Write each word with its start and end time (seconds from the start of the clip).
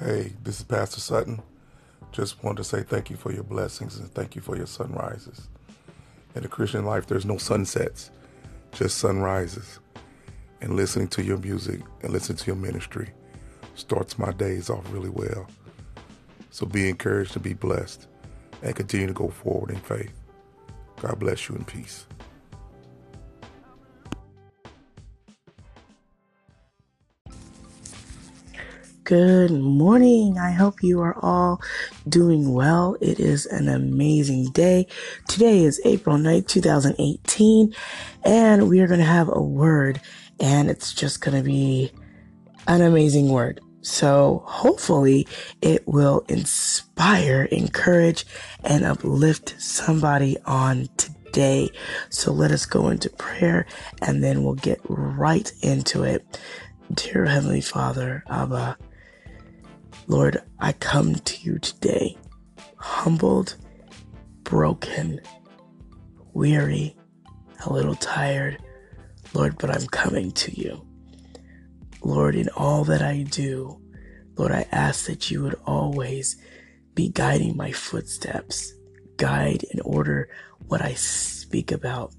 Hey, 0.00 0.32
this 0.44 0.58
is 0.58 0.62
Pastor 0.62 1.00
Sutton. 1.00 1.42
Just 2.12 2.44
wanted 2.44 2.58
to 2.58 2.64
say 2.64 2.84
thank 2.84 3.10
you 3.10 3.16
for 3.16 3.32
your 3.32 3.42
blessings 3.42 3.98
and 3.98 4.08
thank 4.14 4.36
you 4.36 4.40
for 4.40 4.56
your 4.56 4.68
sunrises. 4.68 5.48
In 6.36 6.42
the 6.42 6.48
Christian 6.48 6.84
life, 6.84 7.08
there's 7.08 7.26
no 7.26 7.36
sunsets, 7.36 8.12
just 8.70 8.98
sunrises. 8.98 9.80
And 10.60 10.76
listening 10.76 11.08
to 11.08 11.24
your 11.24 11.38
music 11.38 11.80
and 12.02 12.12
listening 12.12 12.38
to 12.38 12.46
your 12.46 12.54
ministry 12.54 13.10
starts 13.74 14.20
my 14.20 14.30
days 14.30 14.70
off 14.70 14.84
really 14.92 15.10
well. 15.10 15.48
So 16.52 16.64
be 16.64 16.88
encouraged 16.88 17.32
to 17.32 17.40
be 17.40 17.54
blessed 17.54 18.06
and 18.62 18.76
continue 18.76 19.08
to 19.08 19.12
go 19.12 19.30
forward 19.30 19.70
in 19.70 19.80
faith. 19.80 20.12
God 21.02 21.18
bless 21.18 21.48
you 21.48 21.56
in 21.56 21.64
peace. 21.64 22.06
Good 29.08 29.52
morning. 29.52 30.36
I 30.36 30.50
hope 30.50 30.82
you 30.82 31.00
are 31.00 31.16
all 31.24 31.62
doing 32.06 32.52
well. 32.52 32.94
It 33.00 33.18
is 33.18 33.46
an 33.46 33.66
amazing 33.66 34.50
day. 34.50 34.86
Today 35.26 35.64
is 35.64 35.80
April 35.86 36.18
9th, 36.18 36.46
2018, 36.48 37.74
and 38.26 38.68
we 38.68 38.80
are 38.80 38.86
going 38.86 39.00
to 39.00 39.06
have 39.06 39.30
a 39.32 39.40
word, 39.40 40.02
and 40.38 40.68
it's 40.68 40.92
just 40.92 41.22
going 41.22 41.38
to 41.38 41.42
be 41.42 41.90
an 42.66 42.82
amazing 42.82 43.30
word. 43.30 43.62
So 43.80 44.42
hopefully 44.44 45.26
it 45.62 45.88
will 45.88 46.22
inspire, 46.28 47.44
encourage, 47.44 48.26
and 48.62 48.84
uplift 48.84 49.58
somebody 49.58 50.36
on 50.44 50.90
today. 50.98 51.70
So 52.10 52.30
let 52.30 52.50
us 52.50 52.66
go 52.66 52.90
into 52.90 53.08
prayer 53.08 53.64
and 54.02 54.22
then 54.22 54.44
we'll 54.44 54.52
get 54.52 54.80
right 54.86 55.50
into 55.62 56.02
it. 56.02 56.38
Dear 56.92 57.24
Heavenly 57.24 57.62
Father, 57.62 58.22
Abba, 58.28 58.76
Lord, 60.08 60.40
I 60.58 60.72
come 60.72 61.16
to 61.16 61.36
you 61.42 61.58
today, 61.58 62.16
humbled, 62.78 63.56
broken, 64.42 65.20
weary, 66.32 66.96
a 67.66 67.70
little 67.70 67.94
tired, 67.94 68.56
Lord, 69.34 69.58
but 69.58 69.68
I'm 69.68 69.86
coming 69.88 70.32
to 70.32 70.58
you. 70.58 70.82
Lord, 72.02 72.36
in 72.36 72.48
all 72.56 72.84
that 72.84 73.02
I 73.02 73.22
do, 73.24 73.78
Lord, 74.38 74.50
I 74.50 74.64
ask 74.72 75.04
that 75.08 75.30
you 75.30 75.42
would 75.42 75.60
always 75.66 76.40
be 76.94 77.10
guiding 77.10 77.54
my 77.54 77.70
footsteps, 77.70 78.72
guide 79.18 79.66
and 79.70 79.82
order 79.84 80.30
what 80.68 80.80
I 80.80 80.94
speak 80.94 81.70
about. 81.70 82.14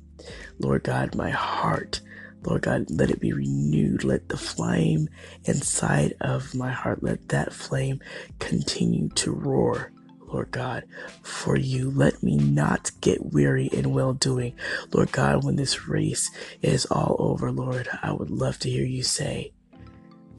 Lord 0.60 0.84
God, 0.84 1.16
my 1.16 1.32
heart, 1.32 2.02
Lord 2.44 2.64
God, 2.64 2.90
let 2.90 3.10
it 3.10 3.20
be 3.20 3.34
renewed. 3.34 4.04
Let 4.04 4.30
the 4.30 4.38
flame 4.38 5.10
inside 5.46 6.14
of 6.22 6.56
my 6.56 6.72
heart, 6.72 7.04
let 7.04 7.28
that 7.30 7.54
flame 7.54 8.00
continue 8.40 9.10
to 9.10 9.32
roar. 9.32 9.92
Lord 10.32 10.52
God, 10.52 10.84
for 11.24 11.58
you. 11.58 11.90
Let 11.90 12.22
me 12.22 12.38
not 12.38 12.92
get 13.02 13.34
weary 13.34 13.66
in 13.68 13.94
well 13.94 14.14
doing. 14.14 14.54
Lord 14.94 15.12
God, 15.12 15.44
when 15.44 15.56
this 15.56 15.88
race 15.88 16.30
is 16.62 16.86
all 16.86 17.16
over, 17.20 17.52
Lord, 17.52 17.88
I 18.04 18.12
would 18.12 18.30
love 18.30 18.60
to 18.60 18.70
hear 18.70 18.86
you 18.86 19.02
say, 19.04 19.54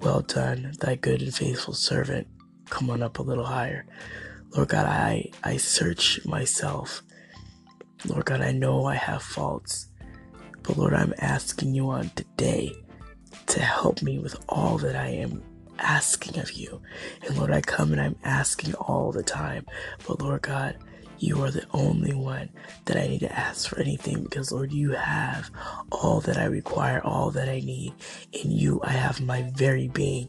Well 0.01 0.21
done, 0.21 0.75
thy 0.81 0.95
good 0.95 1.23
and 1.23 1.35
faithful 1.35 1.75
servant. 1.75 2.29
Come 2.69 2.89
on 2.91 3.03
up 3.03 3.19
a 3.19 3.23
little 3.23 3.47
higher. 3.47 3.85
Lord 4.55 4.69
God, 4.69 4.87
I, 4.87 5.31
I 5.43 5.57
search 5.57 6.25
myself. 6.25 7.03
Lord 8.07 8.25
God, 8.25 8.41
I 8.41 8.53
know 8.53 8.85
I 8.87 8.95
have 8.95 9.23
faults. 9.23 9.90
But 10.71 10.79
Lord, 10.79 10.95
I'm 10.95 11.15
asking 11.19 11.75
you 11.75 11.91
on 11.91 12.11
today 12.11 12.73
to 13.47 13.61
help 13.61 14.03
me 14.03 14.21
with 14.21 14.37
all 14.49 14.79
that 14.79 14.95
I 14.95 15.09
am 15.09 15.43
asking 15.81 16.39
of 16.39 16.53
you. 16.53 16.81
And 17.27 17.37
Lord, 17.37 17.51
I 17.51 17.61
come 17.61 17.91
and 17.91 18.01
I'm 18.01 18.15
asking 18.23 18.75
all 18.75 19.11
the 19.11 19.25
time. 19.25 19.67
But 20.07 20.21
Lord 20.23 20.43
God, 20.43 20.77
you 21.19 21.43
are 21.43 21.51
the 21.51 21.67
only 21.73 22.15
one 22.15 22.51
that 22.85 22.97
I 22.97 23.09
need 23.09 23.19
to 23.19 23.37
ask 23.37 23.69
for 23.69 23.81
anything 23.81 24.23
because 24.23 24.53
Lord, 24.53 24.71
you 24.71 24.93
have 24.93 25.51
all 25.91 26.21
that 26.21 26.39
I 26.39 26.45
require, 26.45 27.01
all 27.03 27.33
that 27.33 27.49
I 27.49 27.59
need. 27.59 27.93
In 28.33 28.53
you, 28.53 28.81
I 28.85 28.93
have 28.93 29.21
my 29.21 29.51
very 29.57 29.89
being. 29.89 30.29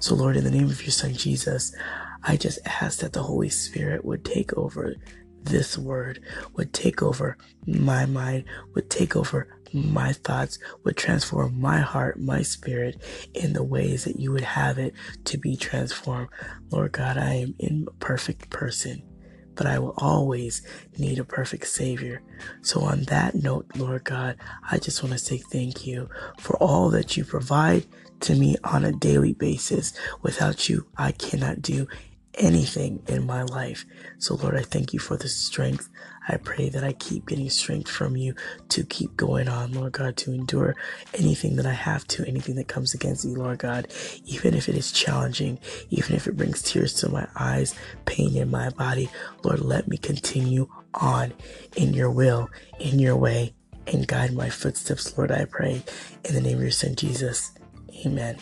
So 0.00 0.14
Lord, 0.14 0.38
in 0.38 0.44
the 0.44 0.50
name 0.50 0.70
of 0.70 0.80
your 0.84 0.90
son 0.90 1.12
Jesus, 1.12 1.76
I 2.22 2.38
just 2.38 2.60
ask 2.64 3.00
that 3.00 3.12
the 3.12 3.22
Holy 3.22 3.50
Spirit 3.50 4.06
would 4.06 4.24
take 4.24 4.54
over 4.54 4.94
this 5.42 5.76
word, 5.76 6.22
would 6.54 6.72
take 6.72 7.02
over 7.02 7.36
my 7.66 8.06
mind, 8.06 8.44
would 8.74 8.88
take 8.88 9.14
over 9.16 9.55
my 9.72 10.12
thoughts 10.12 10.58
would 10.84 10.96
transform 10.96 11.60
my 11.60 11.78
heart, 11.80 12.20
my 12.20 12.42
spirit 12.42 13.02
in 13.34 13.52
the 13.52 13.64
ways 13.64 14.04
that 14.04 14.18
you 14.18 14.32
would 14.32 14.42
have 14.42 14.78
it 14.78 14.94
to 15.24 15.38
be 15.38 15.56
transformed. 15.56 16.28
Lord 16.70 16.92
God, 16.92 17.16
I 17.16 17.34
am 17.34 17.54
imperfect 17.58 18.50
person, 18.50 19.02
but 19.54 19.66
I 19.66 19.78
will 19.78 19.94
always 19.98 20.62
need 20.98 21.18
a 21.18 21.24
perfect 21.24 21.66
savior. 21.66 22.22
So 22.62 22.82
on 22.82 23.04
that 23.04 23.34
note, 23.34 23.66
Lord 23.76 24.04
God, 24.04 24.36
I 24.70 24.78
just 24.78 25.02
want 25.02 25.12
to 25.12 25.18
say 25.18 25.38
thank 25.38 25.86
you 25.86 26.08
for 26.38 26.56
all 26.56 26.90
that 26.90 27.16
you 27.16 27.24
provide 27.24 27.86
to 28.20 28.34
me 28.34 28.56
on 28.64 28.84
a 28.84 28.92
daily 28.92 29.32
basis. 29.32 29.92
Without 30.22 30.68
you, 30.68 30.86
I 30.96 31.12
cannot 31.12 31.62
do 31.62 31.86
anything 32.34 33.02
in 33.06 33.26
my 33.26 33.42
life. 33.42 33.84
So, 34.18 34.34
Lord, 34.34 34.56
I 34.56 34.62
thank 34.62 34.92
you 34.92 34.98
for 34.98 35.16
the 35.16 35.28
strength. 35.28 35.88
I 36.28 36.36
pray 36.36 36.68
that 36.70 36.82
I 36.82 36.92
keep 36.94 37.26
getting 37.26 37.48
strength 37.50 37.90
from 37.90 38.16
you 38.16 38.34
to 38.70 38.84
keep 38.84 39.16
going 39.16 39.48
on, 39.48 39.72
Lord 39.72 39.92
God, 39.92 40.16
to 40.18 40.32
endure 40.32 40.74
anything 41.14 41.56
that 41.56 41.66
I 41.66 41.72
have 41.72 42.06
to, 42.08 42.26
anything 42.26 42.56
that 42.56 42.68
comes 42.68 42.94
against 42.94 43.24
me, 43.24 43.34
Lord 43.34 43.58
God, 43.58 43.88
even 44.24 44.54
if 44.54 44.68
it 44.68 44.74
is 44.74 44.92
challenging, 44.92 45.58
even 45.90 46.16
if 46.16 46.26
it 46.26 46.36
brings 46.36 46.62
tears 46.62 46.94
to 46.94 47.08
my 47.08 47.26
eyes, 47.36 47.74
pain 48.04 48.36
in 48.36 48.50
my 48.50 48.70
body. 48.70 49.08
Lord, 49.42 49.60
let 49.60 49.88
me 49.88 49.96
continue 49.96 50.68
on 50.94 51.32
in 51.76 51.94
your 51.94 52.10
will, 52.10 52.50
in 52.80 52.98
your 52.98 53.16
way, 53.16 53.54
and 53.86 54.06
guide 54.06 54.32
my 54.32 54.48
footsteps, 54.48 55.16
Lord, 55.16 55.30
I 55.30 55.44
pray. 55.44 55.82
In 56.24 56.34
the 56.34 56.40
name 56.40 56.56
of 56.56 56.62
your 56.62 56.70
Son, 56.70 56.96
Jesus. 56.96 57.52
Amen. 58.04 58.36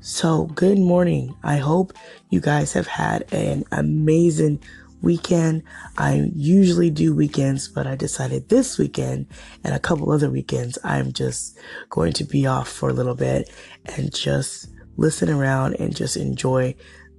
So, 0.00 0.46
good 0.46 0.78
morning. 0.78 1.34
I 1.44 1.58
hope 1.58 1.92
you 2.30 2.40
guys 2.40 2.72
have 2.72 2.88
had 2.88 3.32
an 3.32 3.64
amazing 3.70 4.60
weekend. 5.02 5.62
I 5.98 6.30
usually 6.34 6.90
do 6.90 7.14
weekends, 7.14 7.68
but 7.68 7.86
I 7.86 7.96
decided 7.96 8.48
this 8.48 8.78
weekend 8.78 9.26
and 9.64 9.74
a 9.74 9.80
couple 9.80 10.10
other 10.10 10.30
weekends, 10.30 10.78
I'm 10.84 11.12
just 11.12 11.58
going 11.90 12.12
to 12.14 12.24
be 12.24 12.46
off 12.46 12.68
for 12.68 12.88
a 12.88 12.94
little 12.94 13.14
bit 13.14 13.50
and 13.84 14.14
just 14.14 14.68
listen 14.96 15.28
around 15.28 15.74
and 15.74 15.94
just 15.94 16.16
enjoy 16.16 16.74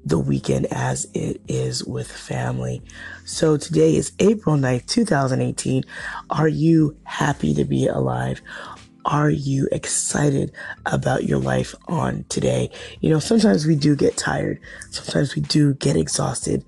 the 0.06 0.20
weekend 0.20 0.68
as 0.72 1.08
it 1.14 1.42
is 1.48 1.84
with 1.86 2.12
family. 2.12 2.82
So 3.26 3.56
today 3.56 3.96
is 3.96 4.12
April 4.20 4.58
9th, 4.58 4.86
2018. 4.88 5.84
Are 6.30 6.48
you 6.48 6.98
happy 7.06 7.54
to 7.54 7.64
be 7.64 7.88
alive? 7.88 8.42
are 9.06 9.30
you 9.30 9.68
excited 9.72 10.52
about 10.86 11.26
your 11.26 11.40
life 11.40 11.76
on 11.88 12.26
today? 12.30 12.70
You 13.02 13.10
know, 13.10 13.20
sometimes 13.20 13.66
we 13.66 13.76
do 13.76 13.96
get 13.96 14.18
tired. 14.18 14.60
Sometimes 14.92 15.36
we 15.36 15.42
do 15.42 15.74
get 15.74 15.96
exhausted. 15.96 16.64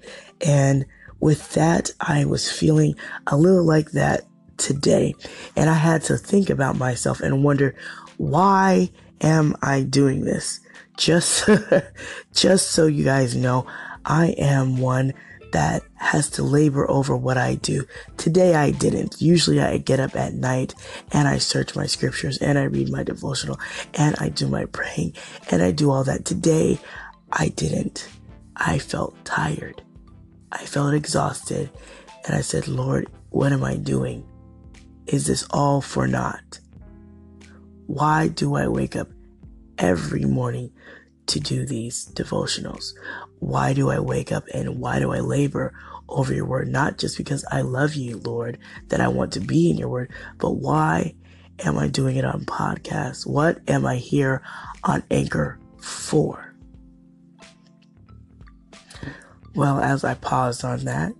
And 0.45 0.85
with 1.19 1.53
that, 1.53 1.91
I 1.99 2.25
was 2.25 2.51
feeling 2.51 2.95
a 3.27 3.37
little 3.37 3.63
like 3.63 3.91
that 3.91 4.25
today. 4.57 5.15
And 5.55 5.69
I 5.69 5.73
had 5.73 6.03
to 6.03 6.17
think 6.17 6.49
about 6.49 6.77
myself 6.77 7.21
and 7.21 7.43
wonder, 7.43 7.75
why 8.17 8.89
am 9.21 9.55
I 9.61 9.83
doing 9.83 10.25
this? 10.25 10.59
Just, 10.97 11.49
just 12.33 12.71
so 12.71 12.85
you 12.85 13.03
guys 13.03 13.35
know, 13.35 13.65
I 14.05 14.35
am 14.37 14.77
one 14.77 15.13
that 15.51 15.83
has 15.95 16.29
to 16.29 16.43
labor 16.43 16.89
over 16.91 17.15
what 17.15 17.37
I 17.37 17.55
do. 17.55 17.87
Today 18.17 18.55
I 18.55 18.71
didn't. 18.71 19.21
Usually 19.21 19.61
I 19.61 19.77
get 19.77 20.01
up 20.01 20.15
at 20.15 20.33
night 20.33 20.75
and 21.11 21.27
I 21.27 21.37
search 21.37 21.75
my 21.75 21.85
scriptures 21.85 22.37
and 22.39 22.57
I 22.57 22.63
read 22.63 22.89
my 22.89 23.03
devotional 23.03 23.57
and 23.93 24.15
I 24.19 24.29
do 24.29 24.47
my 24.47 24.65
praying 24.65 25.13
and 25.51 25.61
I 25.61 25.71
do 25.71 25.91
all 25.91 26.03
that. 26.03 26.25
Today 26.25 26.77
I 27.31 27.49
didn't. 27.49 28.09
I 28.57 28.79
felt 28.79 29.15
tired. 29.23 29.81
I 30.51 30.65
felt 30.65 30.93
exhausted 30.93 31.69
and 32.25 32.35
I 32.35 32.41
said, 32.41 32.67
Lord, 32.67 33.09
what 33.29 33.51
am 33.51 33.63
I 33.63 33.75
doing? 33.75 34.25
Is 35.07 35.27
this 35.27 35.45
all 35.51 35.81
for 35.81 36.07
naught? 36.07 36.59
Why 37.87 38.27
do 38.29 38.55
I 38.55 38.67
wake 38.67 38.95
up 38.95 39.09
every 39.77 40.25
morning 40.25 40.71
to 41.27 41.39
do 41.39 41.65
these 41.65 42.07
devotionals? 42.13 42.93
Why 43.39 43.73
do 43.73 43.89
I 43.89 43.99
wake 43.99 44.31
up 44.31 44.47
and 44.53 44.79
why 44.79 44.99
do 44.99 45.11
I 45.11 45.19
labor 45.19 45.73
over 46.09 46.33
your 46.33 46.45
word? 46.45 46.67
Not 46.67 46.97
just 46.97 47.17
because 47.17 47.45
I 47.51 47.61
love 47.61 47.93
you, 47.93 48.17
Lord, 48.17 48.57
that 48.87 49.01
I 49.01 49.07
want 49.07 49.33
to 49.33 49.39
be 49.39 49.69
in 49.69 49.77
your 49.77 49.89
word, 49.89 50.11
but 50.37 50.51
why 50.51 51.15
am 51.63 51.77
I 51.77 51.87
doing 51.87 52.15
it 52.15 52.25
on 52.25 52.45
podcasts? 52.45 53.25
What 53.25 53.59
am 53.67 53.85
I 53.85 53.97
here 53.97 54.41
on 54.83 55.03
Anchor 55.11 55.59
for? 55.79 56.44
Well, 59.55 59.79
as 59.79 60.03
I 60.03 60.15
paused 60.15 60.63
on 60.63 60.85
that, 60.85 61.13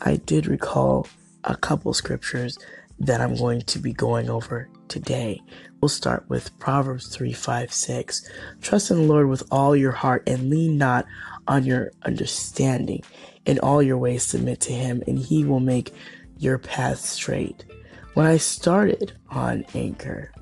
I 0.00 0.16
did 0.16 0.46
recall 0.46 1.06
a 1.44 1.56
couple 1.56 1.92
scriptures 1.92 2.58
that 2.98 3.20
I'm 3.20 3.36
going 3.36 3.60
to 3.62 3.78
be 3.78 3.92
going 3.92 4.30
over 4.30 4.68
today, 4.88 5.40
We'll 5.84 5.90
start 5.90 6.24
with 6.30 6.58
Proverbs 6.58 7.08
3 7.08 7.34
5 7.34 7.70
6. 7.70 8.30
Trust 8.62 8.90
in 8.90 8.96
the 8.96 9.02
Lord 9.02 9.28
with 9.28 9.42
all 9.50 9.76
your 9.76 9.92
heart 9.92 10.22
and 10.26 10.48
lean 10.48 10.78
not 10.78 11.04
on 11.46 11.66
your 11.66 11.90
understanding. 12.04 13.02
In 13.44 13.58
all 13.58 13.82
your 13.82 13.98
ways, 13.98 14.22
submit 14.22 14.62
to 14.62 14.72
him, 14.72 15.02
and 15.06 15.18
he 15.18 15.44
will 15.44 15.60
make 15.60 15.92
your 16.38 16.56
path 16.56 17.00
straight. 17.00 17.66
When 18.14 18.24
I 18.24 18.38
started 18.38 19.12
on 19.28 19.66
Anchor, 19.74 20.32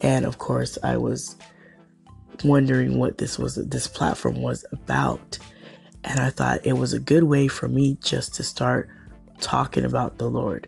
and 0.00 0.24
of 0.24 0.38
course, 0.38 0.78
I 0.82 0.96
was 0.96 1.36
wondering 2.42 2.98
what 2.98 3.18
this 3.18 3.38
was, 3.38 3.56
this 3.56 3.88
platform 3.88 4.40
was 4.40 4.64
about. 4.72 5.36
And 6.08 6.20
I 6.20 6.30
thought 6.30 6.64
it 6.64 6.72
was 6.72 6.94
a 6.94 6.98
good 6.98 7.24
way 7.24 7.48
for 7.48 7.68
me 7.68 7.98
just 8.02 8.34
to 8.36 8.42
start 8.42 8.88
talking 9.40 9.84
about 9.84 10.16
the 10.16 10.30
Lord. 10.30 10.66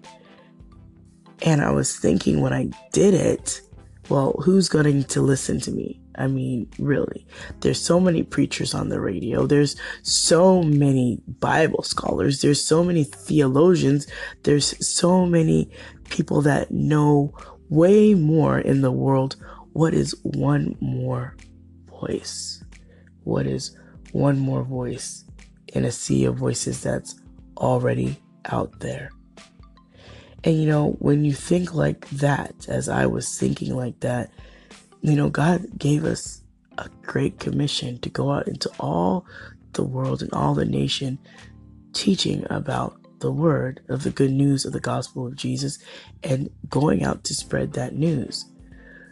And 1.40 1.62
I 1.62 1.70
was 1.70 1.96
thinking 1.96 2.42
when 2.42 2.52
I 2.52 2.68
did 2.92 3.14
it, 3.14 3.62
well, 4.10 4.32
who's 4.44 4.68
going 4.68 5.02
to 5.02 5.22
listen 5.22 5.58
to 5.60 5.70
me? 5.70 5.98
I 6.16 6.26
mean, 6.26 6.68
really, 6.78 7.26
there's 7.60 7.80
so 7.80 7.98
many 7.98 8.22
preachers 8.22 8.74
on 8.74 8.90
the 8.90 9.00
radio. 9.00 9.46
There's 9.46 9.76
so 10.02 10.62
many 10.62 11.22
Bible 11.26 11.84
scholars. 11.84 12.42
There's 12.42 12.62
so 12.62 12.84
many 12.84 13.04
theologians. 13.04 14.06
There's 14.42 14.86
so 14.86 15.24
many 15.24 15.70
people 16.10 16.42
that 16.42 16.70
know 16.70 17.34
way 17.70 18.12
more 18.12 18.58
in 18.58 18.82
the 18.82 18.92
world. 18.92 19.36
What 19.72 19.94
is 19.94 20.14
one 20.22 20.76
more 20.80 21.34
voice? 21.88 22.62
What 23.24 23.46
is 23.46 23.74
one 24.12 24.38
more 24.38 24.64
voice 24.64 25.24
in 25.74 25.84
a 25.84 25.92
sea 25.92 26.24
of 26.24 26.36
voices 26.36 26.82
that's 26.82 27.20
already 27.56 28.16
out 28.46 28.80
there? 28.80 29.10
And 30.44 30.60
you 30.60 30.66
know, 30.66 30.92
when 30.98 31.24
you 31.24 31.32
think 31.32 31.74
like 31.74 32.08
that, 32.10 32.66
as 32.68 32.88
I 32.88 33.06
was 33.06 33.38
thinking 33.38 33.76
like 33.76 34.00
that, 34.00 34.30
you 35.02 35.16
know, 35.16 35.28
God 35.28 35.78
gave 35.78 36.04
us 36.04 36.42
a 36.78 36.88
great 37.02 37.38
commission 37.38 37.98
to 37.98 38.08
go 38.08 38.32
out 38.32 38.48
into 38.48 38.70
all 38.78 39.26
the 39.72 39.84
world 39.84 40.22
and 40.22 40.32
all 40.32 40.54
the 40.54 40.64
nation 40.64 41.18
teaching 41.92 42.46
about 42.50 42.96
the 43.20 43.30
word 43.30 43.80
of 43.88 44.02
the 44.02 44.10
good 44.10 44.30
news 44.30 44.64
of 44.64 44.72
the 44.72 44.80
gospel 44.80 45.26
of 45.26 45.36
Jesus 45.36 45.78
and 46.22 46.50
going 46.68 47.04
out 47.04 47.24
to 47.24 47.34
spread 47.34 47.74
that 47.74 47.94
news. 47.94 48.46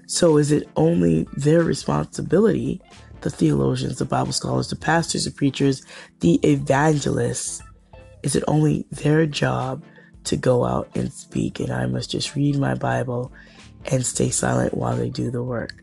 So 0.07 0.39
is 0.39 0.51
it 0.51 0.69
only 0.77 1.29
their 1.37 1.63
responsibility, 1.63 2.81
the 3.21 3.31
theologians, 3.31 3.99
the 3.99 4.05
Bible 4.05 4.33
scholars, 4.33 4.69
the 4.69 4.77
pastors, 4.77 5.25
the 5.25 5.31
preachers, 5.31 5.85
the 6.21 6.35
evangelists, 6.43 7.63
is 8.23 8.37
it 8.37 8.45
only 8.49 8.87
their 8.91 9.27
job 9.27 9.85
to 10.25 10.37
go 10.37 10.65
out 10.65 10.89
and 10.95 11.13
speak 11.13 11.61
and 11.61 11.73
I 11.73 11.87
must 11.87 12.11
just 12.11 12.35
read 12.35 12.59
my 12.59 12.75
Bible 12.75 13.33
and 13.87 14.05
stay 14.05 14.31
silent 14.31 14.75
while 14.75 14.97
they 14.97 15.11
do 15.11 15.31
the 15.31 15.43
work? 15.43 15.83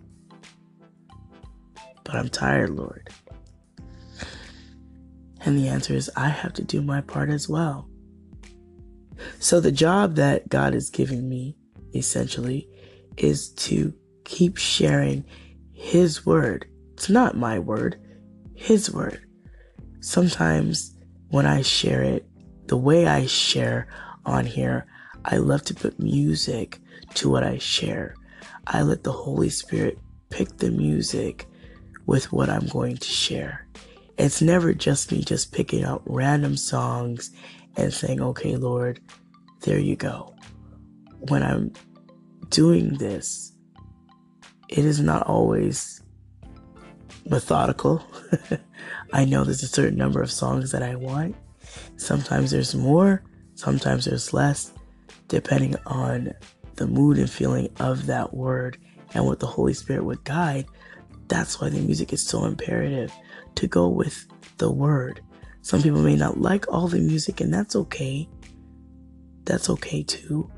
But 2.03 2.15
I'm 2.15 2.29
tired, 2.29 2.69
Lord. 2.69 3.09
And 5.41 5.57
the 5.57 5.67
answer 5.67 5.93
is 5.93 6.09
I 6.15 6.29
have 6.29 6.53
to 6.53 6.63
do 6.63 6.81
my 6.81 7.01
part 7.01 7.29
as 7.29 7.47
well. 7.47 7.87
So 9.39 9.59
the 9.59 9.71
job 9.71 10.15
that 10.15 10.49
God 10.49 10.73
is 10.73 10.89
giving 10.89 11.29
me 11.29 11.55
essentially 11.93 12.67
is 13.17 13.49
to 13.49 13.93
keep 14.23 14.57
sharing 14.57 15.23
His 15.73 16.25
word. 16.25 16.67
It's 17.05 17.11
not 17.11 17.37
my 17.37 17.59
word, 17.59 17.99
His 18.55 18.91
word. 18.91 19.23
Sometimes 19.99 20.97
when 21.29 21.45
I 21.45 21.61
share 21.61 22.01
it, 22.01 22.25
the 22.65 22.77
way 22.77 23.05
I 23.05 23.27
share 23.27 23.87
on 24.25 24.47
here, 24.47 24.87
I 25.23 25.37
love 25.37 25.61
to 25.65 25.75
put 25.75 25.99
music 25.99 26.79
to 27.13 27.29
what 27.29 27.43
I 27.43 27.59
share. 27.59 28.15
I 28.65 28.81
let 28.81 29.03
the 29.03 29.11
Holy 29.11 29.51
Spirit 29.51 29.99
pick 30.31 30.57
the 30.57 30.71
music 30.71 31.45
with 32.07 32.31
what 32.31 32.49
I'm 32.49 32.65
going 32.69 32.97
to 32.97 33.07
share. 33.07 33.67
It's 34.17 34.41
never 34.41 34.73
just 34.73 35.11
me 35.11 35.21
just 35.21 35.51
picking 35.51 35.83
out 35.83 36.01
random 36.07 36.57
songs 36.57 37.29
and 37.77 37.93
saying, 37.93 38.19
okay, 38.19 38.55
Lord, 38.55 38.99
there 39.61 39.77
you 39.77 39.95
go. 39.95 40.33
When 41.29 41.43
I'm 41.43 41.71
doing 42.49 42.97
this, 42.97 43.53
it 44.69 44.83
is 44.83 44.99
not 44.99 45.27
always 45.27 45.94
methodical. 47.25 48.03
I 49.13 49.25
know 49.25 49.43
there's 49.43 49.63
a 49.63 49.67
certain 49.67 49.97
number 49.97 50.21
of 50.21 50.31
songs 50.31 50.71
that 50.71 50.83
I 50.83 50.95
want. 50.95 51.35
Sometimes 51.97 52.51
there's 52.51 52.75
more, 52.75 53.23
sometimes 53.55 54.05
there's 54.05 54.33
less, 54.33 54.73
depending 55.27 55.75
on 55.85 56.33
the 56.75 56.87
mood 56.87 57.17
and 57.17 57.29
feeling 57.29 57.69
of 57.79 58.05
that 58.07 58.33
word 58.33 58.77
and 59.13 59.25
what 59.25 59.39
the 59.39 59.47
Holy 59.47 59.73
Spirit 59.73 60.03
would 60.03 60.23
guide. 60.23 60.65
That's 61.27 61.59
why 61.59 61.69
the 61.69 61.79
music 61.79 62.13
is 62.13 62.25
so 62.25 62.45
imperative 62.45 63.11
to 63.55 63.67
go 63.67 63.87
with 63.87 64.27
the 64.57 64.71
word. 64.71 65.21
Some 65.61 65.81
people 65.81 66.01
may 66.01 66.15
not 66.15 66.39
like 66.39 66.71
all 66.71 66.87
the 66.87 66.99
music, 66.99 67.41
and 67.41 67.51
that's 67.51 67.75
okay. 67.75 68.29
That's 69.45 69.69
okay 69.69 70.03
too. 70.03 70.51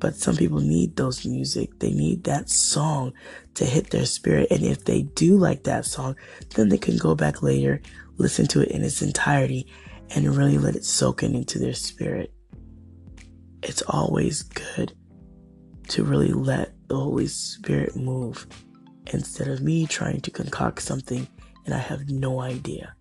But 0.00 0.16
some 0.16 0.36
people 0.36 0.60
need 0.60 0.96
those 0.96 1.26
music. 1.26 1.78
They 1.78 1.92
need 1.92 2.24
that 2.24 2.48
song 2.48 3.12
to 3.54 3.64
hit 3.64 3.90
their 3.90 4.06
spirit. 4.06 4.48
And 4.50 4.64
if 4.64 4.84
they 4.84 5.02
do 5.02 5.36
like 5.36 5.64
that 5.64 5.84
song, 5.84 6.16
then 6.54 6.68
they 6.68 6.78
can 6.78 6.96
go 6.96 7.14
back 7.14 7.42
later, 7.42 7.80
listen 8.16 8.46
to 8.48 8.62
it 8.62 8.70
in 8.70 8.82
its 8.82 9.02
entirety, 9.02 9.66
and 10.14 10.36
really 10.36 10.58
let 10.58 10.76
it 10.76 10.84
soak 10.84 11.22
in 11.22 11.34
into 11.34 11.58
their 11.58 11.74
spirit. 11.74 12.32
It's 13.62 13.82
always 13.82 14.42
good 14.42 14.94
to 15.88 16.04
really 16.04 16.32
let 16.32 16.72
the 16.88 16.96
Holy 16.96 17.26
Spirit 17.26 17.94
move 17.94 18.46
instead 19.12 19.48
of 19.48 19.60
me 19.60 19.86
trying 19.86 20.20
to 20.22 20.30
concoct 20.30 20.82
something 20.82 21.26
and 21.66 21.74
I 21.74 21.78
have 21.78 22.08
no 22.08 22.40
idea. 22.40 22.94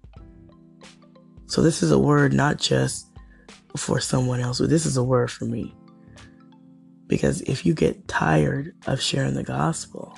So, 1.48 1.62
this 1.62 1.82
is 1.82 1.92
a 1.92 2.00
word 2.00 2.34
not 2.34 2.58
just 2.58 3.08
for 3.78 4.00
someone 4.00 4.40
else, 4.40 4.60
but 4.60 4.70
this 4.70 4.86
is 4.86 4.98
a 4.98 5.04
word 5.04 5.32
for 5.32 5.46
me. 5.46 5.76
Because 7.10 7.42
if 7.42 7.66
you 7.66 7.74
get 7.74 8.08
tired 8.08 8.74
of 8.88 9.02
sharing 9.02 9.34
the 9.34 9.44
gospel, 9.44 10.18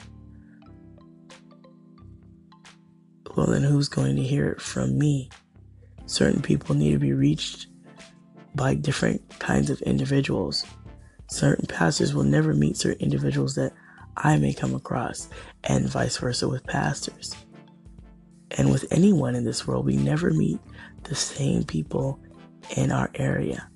well, 3.35 3.47
then 3.47 3.63
who's 3.63 3.87
going 3.87 4.17
to 4.17 4.21
hear 4.21 4.49
it 4.49 4.61
from 4.61 4.99
me? 4.99 5.29
Certain 6.05 6.41
people 6.41 6.75
need 6.75 6.91
to 6.91 6.99
be 6.99 7.13
reached 7.13 7.67
by 8.55 8.75
different 8.75 9.21
kinds 9.39 9.69
of 9.69 9.81
individuals. 9.83 10.65
Certain 11.29 11.65
pastors 11.65 12.13
will 12.13 12.25
never 12.25 12.53
meet 12.53 12.75
certain 12.75 13.01
individuals 13.01 13.55
that 13.55 13.71
I 14.17 14.37
may 14.37 14.53
come 14.53 14.75
across, 14.75 15.29
and 15.63 15.87
vice 15.87 16.17
versa 16.17 16.49
with 16.49 16.67
pastors. 16.67 17.33
And 18.57 18.69
with 18.69 18.85
anyone 18.91 19.35
in 19.35 19.45
this 19.45 19.65
world, 19.65 19.85
we 19.85 19.95
never 19.95 20.31
meet 20.31 20.59
the 21.03 21.15
same 21.15 21.63
people 21.63 22.19
in 22.75 22.91
our 22.91 23.09
area. 23.15 23.70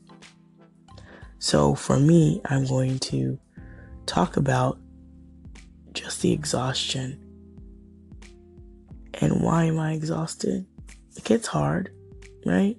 So 1.45 1.75
for 1.75 1.99
me, 1.99 2.41
I'm 2.45 2.65
going 2.65 2.97
to 3.11 3.37
talk 4.07 4.35
about 4.35 4.79
just 5.93 6.23
the 6.23 6.31
exhaustion. 6.31 7.23
And 9.21 9.43
why 9.43 9.65
am 9.65 9.79
I 9.79 9.93
exhausted? 9.93 10.65
It 11.15 11.23
gets 11.23 11.45
hard, 11.45 11.91
right? 12.47 12.75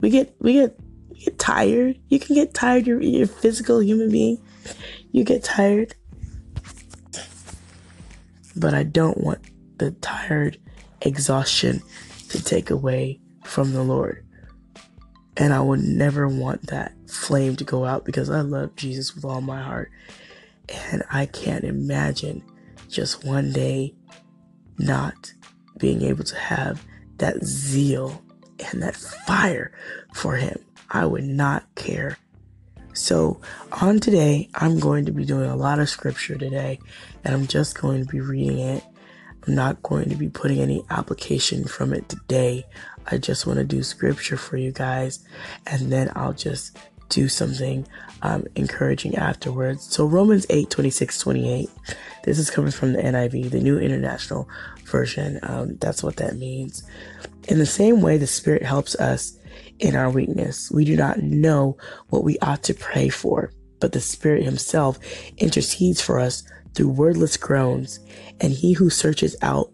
We 0.00 0.08
get 0.08 0.34
we 0.40 0.54
get 0.54 0.80
we 1.10 1.18
get 1.20 1.38
tired. 1.38 2.00
You 2.08 2.18
can 2.18 2.36
get 2.36 2.54
tired. 2.54 2.86
You're, 2.86 3.02
you're 3.02 3.24
a 3.24 3.28
physical 3.28 3.82
human 3.82 4.10
being. 4.10 4.38
You 5.12 5.22
get 5.22 5.44
tired. 5.44 5.94
But 8.56 8.72
I 8.72 8.82
don't 8.82 9.18
want 9.18 9.40
the 9.76 9.90
tired 9.90 10.56
exhaustion 11.02 11.82
to 12.30 12.42
take 12.42 12.70
away 12.70 13.20
from 13.44 13.74
the 13.74 13.82
Lord. 13.82 14.24
And 15.36 15.52
I 15.52 15.60
would 15.60 15.80
never 15.80 16.28
want 16.28 16.66
that 16.68 16.92
flame 17.08 17.56
to 17.56 17.64
go 17.64 17.84
out 17.84 18.04
because 18.04 18.30
I 18.30 18.40
love 18.40 18.76
Jesus 18.76 19.14
with 19.14 19.24
all 19.24 19.40
my 19.40 19.62
heart. 19.62 19.90
And 20.68 21.02
I 21.10 21.26
can't 21.26 21.64
imagine 21.64 22.42
just 22.88 23.24
one 23.24 23.52
day 23.52 23.94
not 24.78 25.32
being 25.78 26.02
able 26.02 26.24
to 26.24 26.36
have 26.36 26.84
that 27.18 27.42
zeal 27.44 28.22
and 28.72 28.82
that 28.82 28.96
fire 28.96 29.72
for 30.14 30.36
Him. 30.36 30.58
I 30.90 31.06
would 31.06 31.24
not 31.24 31.74
care. 31.74 32.18
So, 32.92 33.40
on 33.72 34.00
today, 34.00 34.48
I'm 34.54 34.80
going 34.80 35.06
to 35.06 35.12
be 35.12 35.24
doing 35.24 35.48
a 35.48 35.56
lot 35.56 35.78
of 35.78 35.88
scripture 35.88 36.36
today, 36.36 36.80
and 37.24 37.34
I'm 37.34 37.46
just 37.46 37.80
going 37.80 38.04
to 38.04 38.10
be 38.10 38.20
reading 38.20 38.58
it. 38.58 38.84
I'm 39.46 39.54
not 39.54 39.82
going 39.82 40.08
to 40.10 40.16
be 40.16 40.28
putting 40.28 40.60
any 40.60 40.82
application 40.90 41.64
from 41.64 41.92
it 41.92 42.08
today. 42.08 42.66
I 43.06 43.18
just 43.18 43.46
want 43.46 43.58
to 43.58 43.64
do 43.64 43.82
scripture 43.82 44.36
for 44.36 44.56
you 44.56 44.72
guys, 44.72 45.24
and 45.66 45.90
then 45.90 46.12
I'll 46.14 46.32
just 46.32 46.76
do 47.08 47.28
something 47.28 47.86
um, 48.22 48.46
encouraging 48.54 49.16
afterwards. 49.16 49.84
So 49.84 50.06
Romans 50.06 50.46
8, 50.48 50.70
26, 50.70 51.18
28. 51.18 51.70
This 52.24 52.38
is 52.38 52.50
coming 52.50 52.70
from 52.70 52.92
the 52.92 53.02
NIV, 53.02 53.50
the 53.50 53.60
New 53.60 53.78
International 53.78 54.48
Version. 54.84 55.40
Um, 55.42 55.76
that's 55.78 56.02
what 56.02 56.16
that 56.16 56.36
means. 56.36 56.82
In 57.48 57.58
the 57.58 57.66
same 57.66 58.00
way, 58.00 58.18
the 58.18 58.26
Spirit 58.26 58.62
helps 58.62 58.94
us 58.96 59.38
in 59.78 59.96
our 59.96 60.10
weakness. 60.10 60.70
We 60.70 60.84
do 60.84 60.96
not 60.96 61.18
know 61.22 61.76
what 62.08 62.24
we 62.24 62.38
ought 62.40 62.62
to 62.64 62.74
pray 62.74 63.08
for, 63.08 63.52
but 63.80 63.92
the 63.92 64.00
Spirit 64.00 64.44
Himself 64.44 64.98
intercedes 65.38 66.00
for 66.00 66.18
us 66.20 66.44
through 66.74 66.88
wordless 66.88 67.36
groans, 67.36 68.00
and 68.40 68.52
he 68.52 68.72
who 68.72 68.90
searches 68.90 69.36
out 69.42 69.72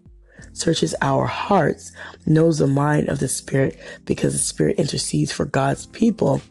searches 0.53 0.95
our 1.01 1.25
hearts 1.25 1.91
knows 2.25 2.57
the 2.57 2.67
mind 2.67 3.09
of 3.09 3.19
the 3.19 3.27
Spirit 3.27 3.79
because 4.05 4.33
the 4.33 4.39
Spirit 4.39 4.79
intercedes 4.79 5.31
for 5.31 5.45
God's 5.45 5.85
people 5.87 6.41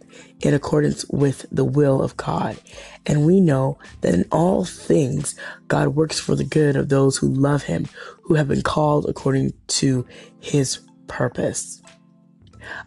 in 0.40 0.54
accordance 0.54 1.04
with 1.08 1.46
the 1.50 1.64
will 1.64 2.02
of 2.02 2.16
God. 2.16 2.56
And 3.04 3.26
we 3.26 3.40
know 3.40 3.78
that 4.00 4.14
in 4.14 4.24
all 4.30 4.64
things, 4.64 5.34
God 5.68 5.88
works 5.88 6.18
for 6.18 6.34
the 6.34 6.44
good 6.44 6.76
of 6.76 6.88
those 6.88 7.16
who 7.16 7.28
love 7.28 7.64
Him, 7.64 7.86
who 8.22 8.34
have 8.34 8.48
been 8.48 8.62
called 8.62 9.06
according 9.08 9.52
to 9.68 10.06
His 10.40 10.80
purpose. 11.06 11.82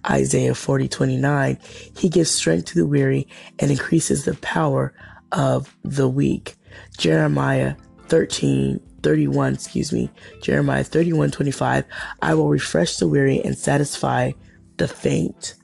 Isaiah 0.09 0.55
40 0.55 0.87
29, 0.87 1.57
He 1.95 2.09
gives 2.09 2.31
strength 2.31 2.65
to 2.65 2.75
the 2.75 2.87
weary 2.87 3.27
and 3.59 3.71
increases 3.71 4.25
the 4.25 4.35
power 4.35 4.93
of 5.31 5.75
the 5.83 6.09
weak. 6.09 6.55
Jeremiah 6.97 7.75
13 8.07 8.79
31, 9.01 9.53
excuse 9.53 9.93
me, 9.93 10.09
Jeremiah 10.41 10.83
31 10.83 11.31
25, 11.31 11.85
I 12.21 12.33
will 12.33 12.49
refresh 12.49 12.97
the 12.97 13.07
weary 13.07 13.41
and 13.41 13.57
satisfy 13.57 14.31
the 14.77 14.87
faint. 14.87 15.55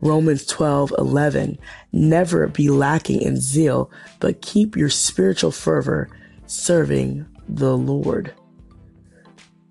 Romans 0.00 0.46
12 0.46 0.94
11, 0.98 1.58
never 1.92 2.48
be 2.48 2.68
lacking 2.68 3.22
in 3.22 3.40
zeal, 3.40 3.90
but 4.18 4.42
keep 4.42 4.76
your 4.76 4.90
spiritual 4.90 5.52
fervor 5.52 6.08
serving 6.46 7.24
the 7.48 7.76
Lord. 7.76 8.32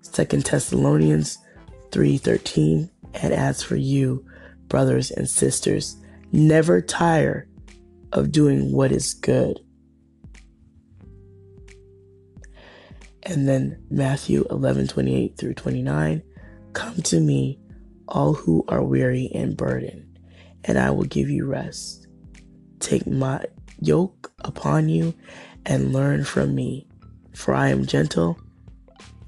Second 0.00 0.44
Thessalonians 0.44 1.38
3 1.90 2.16
13, 2.16 2.90
and 3.14 3.32
as 3.32 3.62
for 3.62 3.76
you, 3.76 4.24
brothers 4.68 5.10
and 5.10 5.28
sisters, 5.28 5.96
never 6.32 6.80
tire 6.80 7.46
of 8.12 8.32
doing 8.32 8.72
what 8.72 8.90
is 8.90 9.14
good 9.14 9.60
And 13.24 13.48
then 13.48 13.84
Matthew 13.90 14.44
11, 14.50 14.88
28 14.88 15.36
through 15.36 15.54
29. 15.54 16.22
Come 16.72 16.94
to 17.02 17.20
me, 17.20 17.58
all 18.08 18.34
who 18.34 18.64
are 18.68 18.82
weary 18.82 19.30
and 19.34 19.56
burdened, 19.56 20.18
and 20.64 20.78
I 20.78 20.90
will 20.90 21.04
give 21.04 21.30
you 21.30 21.46
rest. 21.46 22.06
Take 22.80 23.06
my 23.06 23.44
yoke 23.80 24.32
upon 24.40 24.88
you 24.88 25.14
and 25.66 25.92
learn 25.92 26.24
from 26.24 26.54
me, 26.54 26.86
for 27.34 27.54
I 27.54 27.68
am 27.68 27.86
gentle 27.86 28.38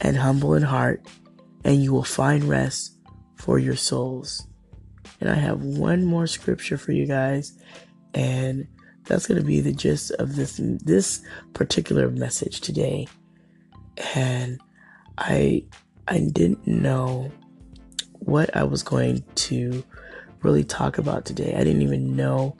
and 0.00 0.16
humble 0.16 0.54
in 0.54 0.62
heart, 0.62 1.06
and 1.64 1.82
you 1.82 1.92
will 1.92 2.04
find 2.04 2.44
rest 2.44 2.98
for 3.36 3.58
your 3.58 3.76
souls. 3.76 4.46
And 5.20 5.30
I 5.30 5.34
have 5.34 5.62
one 5.62 6.04
more 6.04 6.26
scripture 6.26 6.76
for 6.76 6.92
you 6.92 7.06
guys, 7.06 7.56
and 8.14 8.66
that's 9.04 9.26
going 9.26 9.40
to 9.40 9.46
be 9.46 9.60
the 9.60 9.72
gist 9.72 10.10
of 10.12 10.34
this 10.34 10.60
this 10.62 11.22
particular 11.52 12.10
message 12.10 12.60
today 12.60 13.06
and 14.14 14.60
I 15.18 15.64
I 16.08 16.18
didn't 16.32 16.66
know 16.66 17.30
what 18.12 18.54
I 18.56 18.64
was 18.64 18.82
going 18.82 19.24
to 19.34 19.84
really 20.42 20.64
talk 20.64 20.98
about 20.98 21.24
today. 21.24 21.54
I 21.54 21.64
didn't 21.64 21.82
even 21.82 22.16
know 22.16 22.56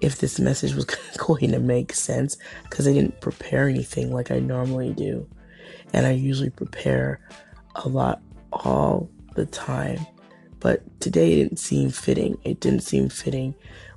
if 0.00 0.18
this 0.18 0.38
message 0.38 0.74
was 0.74 0.84
going 1.18 1.52
to 1.52 1.58
make 1.58 1.92
sense 1.92 2.36
because 2.64 2.86
I 2.86 2.92
didn't 2.92 3.20
prepare 3.20 3.68
anything 3.68 4.12
like 4.12 4.30
I 4.30 4.38
normally 4.38 4.92
do. 4.92 5.28
And 5.92 6.06
I 6.06 6.12
usually 6.12 6.50
prepare 6.50 7.20
a 7.76 7.88
lot 7.88 8.20
all 8.52 9.08
the 9.34 9.46
time. 9.46 10.04
But 10.60 11.00
today 11.00 11.32
it 11.32 11.36
didn't 11.36 11.58
seem 11.58 11.90
fitting. 11.90 12.38
It 12.44 12.60
didn't 12.60 12.80
seem 12.80 13.08
fitting 13.08 13.54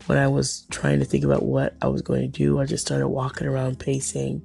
when 0.08 0.18
I 0.18 0.28
was 0.28 0.66
trying 0.72 1.00
to 1.00 1.06
think 1.06 1.24
about 1.24 1.44
what 1.44 1.76
I 1.82 1.88
was 1.88 2.02
going 2.02 2.22
to 2.22 2.28
do. 2.28 2.60
I 2.60 2.66
just 2.66 2.86
started 2.86 3.08
walking 3.08 3.48
around 3.48 3.80
pacing. 3.80 4.42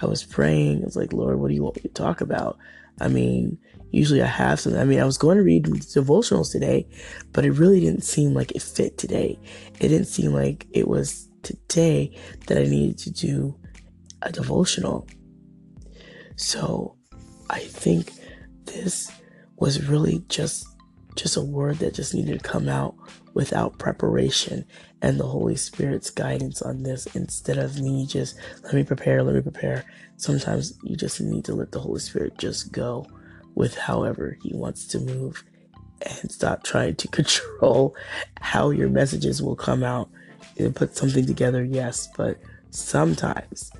I 0.00 0.06
was 0.06 0.24
praying. 0.24 0.82
I 0.82 0.84
was 0.84 0.96
like, 0.96 1.12
Lord, 1.12 1.38
what 1.38 1.48
do 1.48 1.54
you 1.54 1.62
want 1.62 1.76
me 1.76 1.82
to 1.82 1.88
talk 1.88 2.20
about? 2.20 2.58
I 3.00 3.08
mean, 3.08 3.58
usually 3.90 4.22
I 4.22 4.26
have 4.26 4.60
something. 4.60 4.80
I 4.80 4.84
mean, 4.84 5.00
I 5.00 5.04
was 5.04 5.18
going 5.18 5.38
to 5.38 5.42
read 5.42 5.64
devotionals 5.64 6.52
today, 6.52 6.86
but 7.32 7.44
it 7.44 7.52
really 7.52 7.80
didn't 7.80 8.04
seem 8.04 8.34
like 8.34 8.52
it 8.52 8.62
fit 8.62 8.98
today. 8.98 9.38
It 9.80 9.88
didn't 9.88 10.06
seem 10.06 10.32
like 10.32 10.66
it 10.72 10.88
was 10.88 11.28
today 11.42 12.16
that 12.46 12.58
I 12.58 12.64
needed 12.64 12.98
to 12.98 13.10
do 13.10 13.58
a 14.22 14.32
devotional. 14.32 15.06
So 16.36 16.96
I 17.48 17.60
think 17.60 18.12
this 18.64 19.10
was 19.56 19.88
really 19.88 20.24
just 20.28 20.66
just 21.16 21.36
a 21.36 21.42
word 21.42 21.78
that 21.78 21.94
just 21.94 22.14
needed 22.14 22.42
to 22.42 22.48
come 22.48 22.68
out 22.68 22.94
without 23.34 23.78
preparation 23.78 24.64
and 25.02 25.20
the 25.20 25.26
Holy 25.26 25.56
Spirit's 25.56 26.10
guidance 26.10 26.62
on 26.62 26.82
this 26.82 27.06
instead 27.14 27.58
of 27.58 27.80
me 27.80 28.06
just 28.06 28.36
let 28.64 28.74
me 28.74 28.82
prepare, 28.82 29.22
let 29.22 29.34
me 29.34 29.42
prepare. 29.42 29.84
Sometimes 30.16 30.78
you 30.82 30.96
just 30.96 31.20
need 31.20 31.44
to 31.44 31.54
let 31.54 31.72
the 31.72 31.80
Holy 31.80 32.00
Spirit 32.00 32.38
just 32.38 32.72
go 32.72 33.06
with 33.54 33.76
however 33.76 34.38
He 34.42 34.52
wants 34.54 34.86
to 34.88 35.00
move 35.00 35.44
and 36.02 36.30
stop 36.30 36.62
trying 36.62 36.96
to 36.96 37.08
control 37.18 37.94
how 38.40 38.70
your 38.70 38.88
messages 38.88 39.42
will 39.42 39.56
come 39.56 39.82
out. 39.82 40.08
And 40.58 40.74
put 40.74 40.96
something 40.96 41.26
together, 41.26 41.62
yes, 41.62 42.08
but 42.16 42.38
sometimes, 42.70 43.70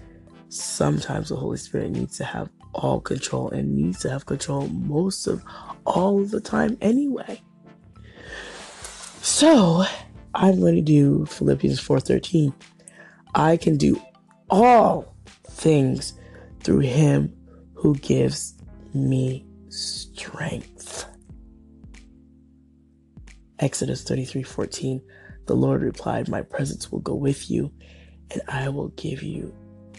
sometimes 0.51 1.31
the 1.31 1.37
Holy 1.37 1.57
Spirit 1.57 1.93
needs 1.93 2.19
to 2.19 2.25
have 2.25 2.51
all 2.75 3.01
control 3.01 3.49
and 3.51 3.75
needs 3.75 4.01
to 4.01 4.11
have 4.11 4.27
control 4.27 4.69
most 4.69 5.27
of 5.27 5.43
all 5.87 6.25
the 6.25 6.41
time 6.41 6.77
anyway. 6.81 7.41
So 9.23 9.85
I'm 10.35 10.61
going 10.61 10.77
to 10.77 10.83
do 10.83 11.27
Philippians 11.27 11.81
4:13. 11.81 12.53
I 13.35 13.57
can 13.57 13.77
do 13.77 14.01
all 14.51 15.17
things 15.49 16.15
through 16.63 16.81
him 16.81 17.35
who 17.75 17.95
gives 17.97 18.55
me 18.95 19.47
strength. 19.69 21.07
Exodus 23.59 24.05
33:14. 24.05 25.01
The 25.47 25.55
Lord 25.55 25.83
replied, 25.83 26.29
"My 26.29 26.43
presence 26.43 26.91
will 26.91 27.01
go 27.01 27.15
with 27.15 27.51
you, 27.51 27.73
and 28.31 28.43
I 28.49 28.69
will 28.69 28.89
give 28.89 29.23
you 29.23 29.55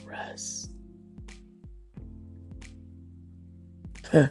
rest." 0.06 0.72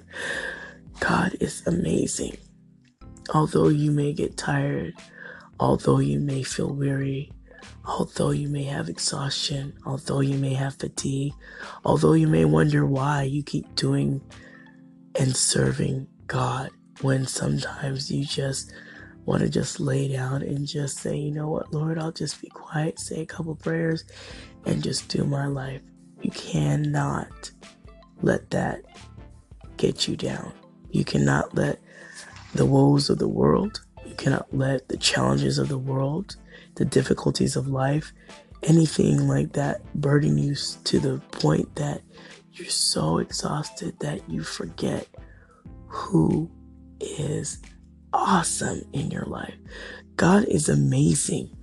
God 1.00 1.36
is 1.40 1.66
amazing. 1.66 2.36
Although 3.34 3.68
you 3.68 3.90
may 3.90 4.12
get 4.12 4.36
tired, 4.36 4.94
although 5.58 5.98
you 5.98 6.20
may 6.20 6.42
feel 6.42 6.72
weary, 6.72 7.32
although 7.84 8.30
you 8.30 8.48
may 8.48 8.64
have 8.64 8.88
exhaustion, 8.88 9.76
although 9.84 10.20
you 10.20 10.38
may 10.38 10.54
have 10.54 10.76
fatigue, 10.76 11.32
although 11.84 12.14
you 12.14 12.28
may 12.28 12.44
wonder 12.44 12.86
why 12.86 13.22
you 13.22 13.42
keep 13.42 13.74
doing 13.74 14.20
and 15.16 15.36
serving 15.36 16.06
God 16.26 16.70
when 17.02 17.26
sometimes 17.26 18.10
you 18.10 18.24
just 18.24 18.72
want 19.24 19.42
to 19.42 19.48
just 19.48 19.80
lay 19.80 20.08
down 20.08 20.42
and 20.42 20.66
just 20.66 20.98
say, 20.98 21.16
you 21.16 21.32
know 21.32 21.48
what, 21.48 21.72
Lord, 21.74 21.98
I'll 21.98 22.12
just 22.12 22.40
be 22.40 22.48
quiet, 22.48 22.98
say 22.98 23.22
a 23.22 23.26
couple 23.26 23.54
prayers, 23.56 24.04
and 24.64 24.82
just 24.82 25.08
do 25.08 25.24
my 25.24 25.46
life. 25.46 25.82
You 26.22 26.30
cannot 26.30 27.50
let 28.22 28.50
that 28.50 28.82
get 29.76 30.08
you 30.08 30.16
down. 30.16 30.52
You 30.90 31.04
cannot 31.04 31.54
let 31.54 31.80
the 32.54 32.66
woes 32.66 33.10
of 33.10 33.18
the 33.18 33.28
world, 33.28 33.82
you 34.06 34.14
cannot 34.14 34.46
let 34.52 34.88
the 34.88 34.96
challenges 34.96 35.58
of 35.58 35.68
the 35.68 35.78
world, 35.78 36.36
the 36.76 36.84
difficulties 36.84 37.56
of 37.56 37.68
life, 37.68 38.12
anything 38.62 39.28
like 39.28 39.52
that 39.52 39.82
burden 39.94 40.38
you 40.38 40.54
to 40.84 40.98
the 40.98 41.20
point 41.32 41.74
that 41.76 42.02
you're 42.52 42.68
so 42.68 43.18
exhausted 43.18 43.98
that 44.00 44.28
you 44.30 44.42
forget 44.42 45.06
who 45.86 46.50
is 47.00 47.60
awesome 48.12 48.82
in 48.92 49.10
your 49.10 49.24
life. 49.24 49.54
God 50.16 50.44
is 50.44 50.68
amazing. 50.68 51.54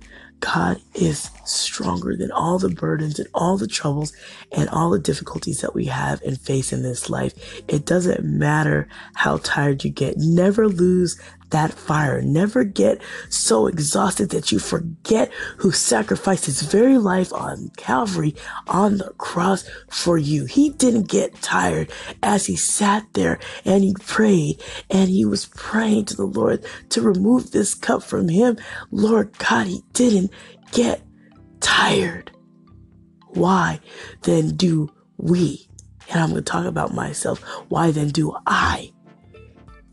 God 0.44 0.82
is 0.94 1.30
stronger 1.46 2.14
than 2.14 2.30
all 2.30 2.58
the 2.58 2.68
burdens 2.68 3.18
and 3.18 3.28
all 3.32 3.56
the 3.56 3.66
troubles 3.66 4.12
and 4.52 4.68
all 4.68 4.90
the 4.90 4.98
difficulties 4.98 5.62
that 5.62 5.74
we 5.74 5.86
have 5.86 6.20
and 6.20 6.38
face 6.38 6.70
in 6.70 6.82
this 6.82 7.08
life. 7.08 7.32
It 7.66 7.86
doesn't 7.86 8.22
matter 8.22 8.86
how 9.14 9.38
tired 9.38 9.84
you 9.84 9.90
get. 9.90 10.18
Never 10.18 10.68
lose 10.68 11.18
that 11.50 11.72
fire. 11.72 12.20
Never 12.22 12.64
get 12.64 13.00
so 13.28 13.66
exhausted 13.66 14.30
that 14.30 14.50
you 14.50 14.58
forget 14.58 15.32
who 15.58 15.70
sacrificed 15.70 16.46
his 16.46 16.62
very 16.62 16.98
life 16.98 17.32
on 17.32 17.70
Calvary 17.76 18.34
on 18.66 18.98
the 18.98 19.10
cross 19.18 19.68
for 19.88 20.18
you. 20.18 20.44
He 20.46 20.70
didn't 20.70 21.08
get 21.08 21.40
tired 21.42 21.90
as 22.22 22.46
he 22.46 22.56
sat 22.56 23.06
there 23.12 23.38
and 23.64 23.84
he 23.84 23.94
prayed 24.00 24.62
and 24.90 25.08
he 25.08 25.24
was 25.24 25.46
praying 25.46 26.06
to 26.06 26.16
the 26.16 26.26
Lord 26.26 26.64
to 26.90 27.02
remove 27.02 27.50
this 27.50 27.74
cup 27.74 28.02
from 28.02 28.28
him. 28.28 28.56
Lord 28.90 29.36
God, 29.38 29.66
he 29.66 29.82
didn't 29.92 30.30
get 30.72 31.02
tired. 31.60 32.30
Why 33.28 33.80
then 34.22 34.56
do 34.56 34.90
we, 35.16 35.68
and 36.08 36.20
I'm 36.20 36.30
going 36.30 36.42
to 36.44 36.50
talk 36.50 36.66
about 36.66 36.94
myself, 36.94 37.40
why 37.68 37.90
then 37.90 38.08
do 38.08 38.34
I 38.46 38.93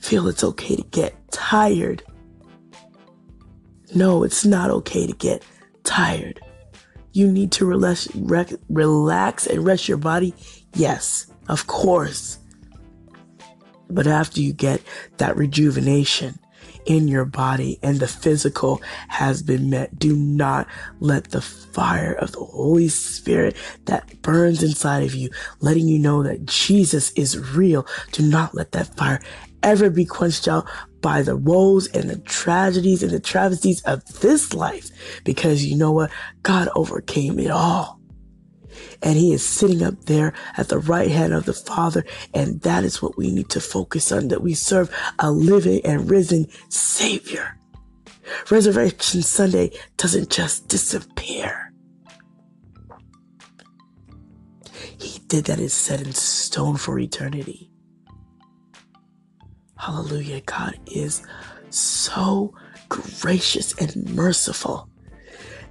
feel 0.01 0.27
it's 0.27 0.43
okay 0.43 0.75
to 0.75 0.83
get 0.83 1.15
tired. 1.31 2.03
No, 3.93 4.23
it's 4.23 4.45
not 4.45 4.69
okay 4.71 5.07
to 5.07 5.13
get 5.13 5.43
tired. 5.83 6.39
You 7.13 7.31
need 7.31 7.51
to 7.53 7.65
relax, 7.65 8.07
relax 8.69 9.47
and 9.47 9.65
rest 9.65 9.87
your 9.87 9.97
body. 9.97 10.33
Yes, 10.73 11.31
of 11.49 11.67
course. 11.67 12.39
But 13.89 14.07
after 14.07 14.39
you 14.39 14.53
get 14.53 14.81
that 15.17 15.35
rejuvenation 15.35 16.39
in 16.85 17.07
your 17.07 17.25
body 17.25 17.77
and 17.83 17.99
the 17.99 18.07
physical 18.07 18.81
has 19.09 19.43
been 19.43 19.69
met, 19.69 19.99
do 19.99 20.15
not 20.15 20.67
let 20.99 21.31
the 21.31 21.41
fire 21.41 22.13
of 22.13 22.31
the 22.31 22.39
Holy 22.39 22.87
Spirit 22.87 23.55
that 23.85 24.21
burns 24.21 24.63
inside 24.63 25.03
of 25.03 25.13
you, 25.13 25.29
letting 25.59 25.87
you 25.87 25.99
know 25.99 26.23
that 26.23 26.45
Jesus 26.45 27.11
is 27.11 27.37
real, 27.55 27.85
do 28.13 28.23
not 28.23 28.55
let 28.55 28.71
that 28.71 28.95
fire 28.95 29.19
ever 29.63 29.89
be 29.89 30.05
quenched 30.05 30.47
out 30.47 30.67
by 31.01 31.21
the 31.21 31.37
woes 31.37 31.87
and 31.87 32.09
the 32.09 32.19
tragedies 32.19 33.03
and 33.03 33.11
the 33.11 33.19
travesties 33.19 33.81
of 33.83 34.03
this 34.21 34.53
life. 34.53 34.89
Because 35.23 35.65
you 35.65 35.77
know 35.77 35.91
what? 35.91 36.11
God 36.43 36.69
overcame 36.75 37.39
it 37.39 37.51
all 37.51 38.01
and 39.01 39.17
he 39.17 39.33
is 39.33 39.45
sitting 39.45 39.83
up 39.83 40.05
there 40.05 40.33
at 40.57 40.69
the 40.69 40.79
right 40.79 41.09
hand 41.09 41.33
of 41.33 41.45
the 41.45 41.53
Father. 41.53 42.05
And 42.33 42.61
that 42.61 42.83
is 42.83 43.01
what 43.01 43.17
we 43.17 43.31
need 43.31 43.49
to 43.49 43.59
focus 43.59 44.11
on, 44.11 44.27
that 44.29 44.43
we 44.43 44.53
serve 44.53 44.93
a 45.19 45.31
living 45.31 45.81
and 45.85 46.09
risen 46.09 46.47
Savior. 46.69 47.57
Resurrection 48.49 49.21
Sunday 49.21 49.71
doesn't 49.97 50.29
just 50.29 50.67
disappear. 50.67 51.73
He 54.99 55.19
did 55.27 55.45
that 55.45 55.59
is 55.59 55.73
set 55.73 56.01
in 56.01 56.13
stone 56.13 56.77
for 56.77 56.99
eternity. 56.99 57.70
Hallelujah. 59.81 60.41
God 60.41 60.77
is 60.85 61.23
so 61.71 62.53
gracious 62.87 63.73
and 63.81 64.13
merciful 64.13 64.87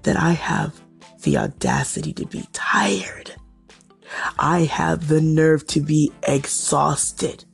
that 0.03 0.17
I 0.17 0.33
have 0.33 0.81
the 1.23 1.37
audacity 1.37 2.13
to 2.15 2.27
be 2.27 2.45
tired. 2.53 3.37
I 4.37 4.65
have 4.65 5.07
the 5.07 5.21
nerve 5.21 5.65
to 5.69 5.81
be 5.81 6.11
exhausted. 6.25 7.45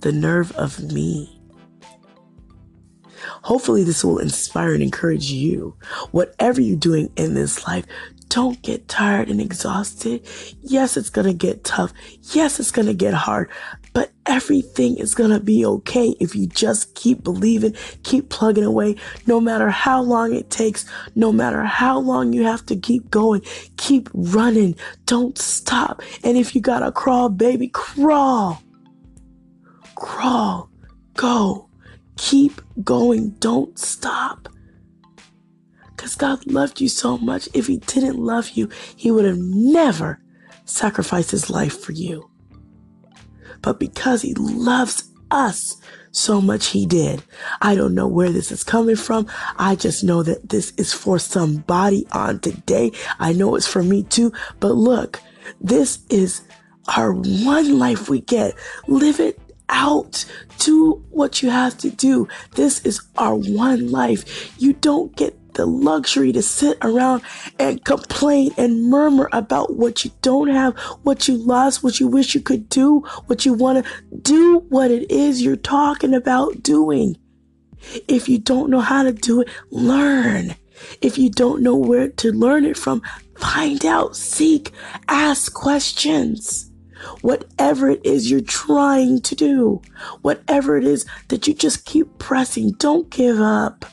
The 0.00 0.12
nerve 0.12 0.52
of 0.52 0.80
me. 0.80 1.42
Hopefully, 3.42 3.84
this 3.84 4.02
will 4.02 4.20
inspire 4.20 4.72
and 4.72 4.82
encourage 4.82 5.30
you. 5.30 5.76
Whatever 6.12 6.62
you're 6.62 6.78
doing 6.78 7.12
in 7.16 7.34
this 7.34 7.66
life, 7.66 7.84
don't 8.28 8.60
get 8.62 8.88
tired 8.88 9.28
and 9.28 9.40
exhausted. 9.40 10.26
Yes, 10.62 10.96
it's 10.96 11.10
going 11.10 11.26
to 11.26 11.34
get 11.34 11.62
tough. 11.62 11.92
Yes, 12.32 12.58
it's 12.58 12.70
going 12.70 12.88
to 12.88 12.94
get 12.94 13.14
hard, 13.14 13.50
everything 14.26 14.96
is 14.96 15.14
going 15.14 15.30
to 15.30 15.40
be 15.40 15.64
okay 15.64 16.14
if 16.20 16.34
you 16.34 16.46
just 16.46 16.94
keep 16.94 17.22
believing, 17.22 17.74
keep 18.02 18.30
plugging 18.30 18.64
away, 18.64 18.96
no 19.26 19.40
matter 19.40 19.70
how 19.70 20.02
long 20.02 20.34
it 20.34 20.50
takes, 20.50 20.86
no 21.14 21.32
matter 21.32 21.62
how 21.64 21.98
long 21.98 22.32
you 22.32 22.44
have 22.44 22.64
to 22.66 22.76
keep 22.76 23.10
going, 23.10 23.42
keep 23.76 24.08
running. 24.12 24.76
Don't 25.06 25.38
stop. 25.38 26.02
And 26.22 26.36
if 26.36 26.54
you 26.54 26.60
got 26.60 26.80
to 26.80 26.92
crawl, 26.92 27.28
baby, 27.28 27.68
crawl. 27.68 28.62
Crawl. 29.94 30.70
Go. 31.14 31.68
Keep 32.16 32.60
going. 32.82 33.30
Don't 33.40 33.78
stop. 33.78 34.48
Because 35.90 36.16
God 36.16 36.46
loved 36.46 36.80
you 36.80 36.88
so 36.88 37.18
much. 37.18 37.48
If 37.54 37.66
He 37.66 37.78
didn't 37.78 38.18
love 38.18 38.50
you, 38.50 38.68
He 38.96 39.10
would 39.10 39.24
have 39.24 39.38
never 39.38 40.20
sacrificed 40.64 41.30
His 41.30 41.50
life 41.50 41.78
for 41.78 41.92
you. 41.92 42.28
But 43.64 43.80
because 43.80 44.22
He 44.22 44.34
loves 44.34 45.04
us 45.30 45.80
so 46.12 46.40
much, 46.40 46.66
He 46.66 46.84
did. 46.86 47.22
I 47.62 47.74
don't 47.74 47.94
know 47.94 48.06
where 48.06 48.30
this 48.30 48.52
is 48.52 48.62
coming 48.62 48.96
from. 48.96 49.26
I 49.56 49.74
just 49.74 50.04
know 50.04 50.22
that 50.22 50.50
this 50.50 50.72
is 50.76 50.92
for 50.92 51.18
somebody 51.18 52.06
on 52.12 52.40
today. 52.40 52.92
I 53.18 53.32
know 53.32 53.56
it's 53.56 53.66
for 53.66 53.82
me 53.82 54.02
too. 54.02 54.32
But 54.60 54.74
look, 54.74 55.20
this 55.60 56.00
is 56.10 56.42
our 56.96 57.12
one 57.12 57.78
life 57.78 58.08
we 58.08 58.20
get. 58.20 58.54
Live 58.86 59.18
it 59.18 59.40
out. 59.68 60.24
Do 60.58 61.02
what 61.10 61.42
you 61.42 61.50
have 61.50 61.78
to 61.78 61.90
do. 61.90 62.28
This 62.52 62.84
is 62.84 63.00
our 63.16 63.34
one 63.34 63.90
life. 63.90 64.60
You 64.60 64.74
don't 64.74 65.16
get 65.16 65.36
the 65.54 65.66
luxury 65.66 66.32
to 66.32 66.42
sit 66.42 66.78
around 66.82 67.22
and 67.58 67.84
complain 67.84 68.52
and 68.56 68.84
murmur 68.84 69.28
about 69.32 69.76
what 69.76 70.04
you 70.04 70.10
don't 70.22 70.48
have, 70.48 70.76
what 71.02 71.28
you 71.28 71.36
lost, 71.36 71.82
what 71.82 72.00
you 72.00 72.08
wish 72.08 72.34
you 72.34 72.40
could 72.40 72.68
do, 72.68 73.00
what 73.26 73.44
you 73.46 73.52
want 73.52 73.84
to 73.84 73.90
do, 74.22 74.58
what 74.68 74.90
it 74.90 75.10
is 75.10 75.42
you're 75.42 75.56
talking 75.56 76.14
about 76.14 76.62
doing. 76.62 77.16
If 78.08 78.28
you 78.28 78.38
don't 78.38 78.70
know 78.70 78.80
how 78.80 79.02
to 79.02 79.12
do 79.12 79.42
it, 79.42 79.48
learn. 79.70 80.54
If 81.00 81.18
you 81.18 81.30
don't 81.30 81.62
know 81.62 81.76
where 81.76 82.08
to 82.08 82.32
learn 82.32 82.64
it 82.64 82.76
from, 82.76 83.02
find 83.38 83.84
out, 83.84 84.16
seek, 84.16 84.72
ask 85.08 85.52
questions. 85.52 86.70
Whatever 87.20 87.90
it 87.90 88.00
is 88.04 88.30
you're 88.30 88.40
trying 88.40 89.20
to 89.22 89.34
do, 89.34 89.82
whatever 90.22 90.78
it 90.78 90.84
is 90.84 91.04
that 91.28 91.46
you 91.46 91.54
just 91.54 91.84
keep 91.84 92.18
pressing, 92.18 92.72
don't 92.72 93.10
give 93.10 93.40
up. 93.40 93.84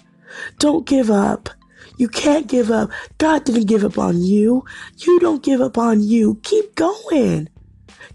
Don't 0.60 0.86
give 0.86 1.10
up. 1.10 1.50
You 1.98 2.08
can't 2.08 2.48
give 2.48 2.72
up. 2.72 2.90
God 3.18 3.44
didn't 3.44 3.68
give 3.68 3.84
up 3.84 3.98
on 3.98 4.22
you. 4.22 4.66
You 4.98 5.20
don't 5.20 5.44
give 5.44 5.62
up 5.62 5.78
on 5.78 6.02
you. 6.02 6.40
Keep 6.44 6.76
going. 6.76 7.50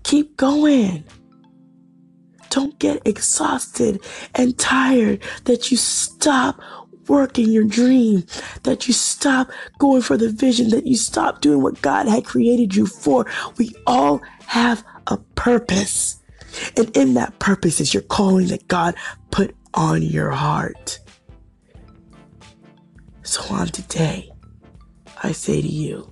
Keep 0.03 0.37
going. 0.37 1.05
Don't 2.51 2.79
get 2.79 3.03
exhausted 3.05 4.03
and 4.35 4.59
tired 4.59 5.23
that 5.45 5.71
you 5.71 5.77
stop 5.77 6.61
working 7.09 7.51
your 7.51 7.65
dream, 7.65 8.25
that 8.65 8.89
you 8.89 8.95
stop 8.95 9.51
going 9.79 10.03
for 10.03 10.17
the 10.17 10.29
vision, 10.29 10.71
that 10.71 10.87
you 10.87 10.97
stop 10.97 11.41
doing 11.41 11.63
what 11.63 11.81
God 11.83 12.09
had 12.09 12.25
created 12.25 12.75
you 12.75 12.87
for. 12.87 13.27
We 13.59 13.73
all 13.87 14.23
have 14.47 14.85
a 15.07 15.19
purpose. 15.37 16.21
And 16.77 16.97
in 16.97 17.15
that 17.15 17.39
purpose 17.39 17.81
is 17.81 17.93
your 17.93 18.03
calling 18.05 18.49
that 18.49 18.67
God 18.69 18.95
put 19.31 19.55
on 19.75 20.03
your 20.03 20.31
heart. 20.31 20.99
So 23.37 23.55
on 23.55 23.67
today, 23.67 24.33
I 25.23 25.33
say 25.33 25.61
to 25.61 25.69
you, 25.69 26.11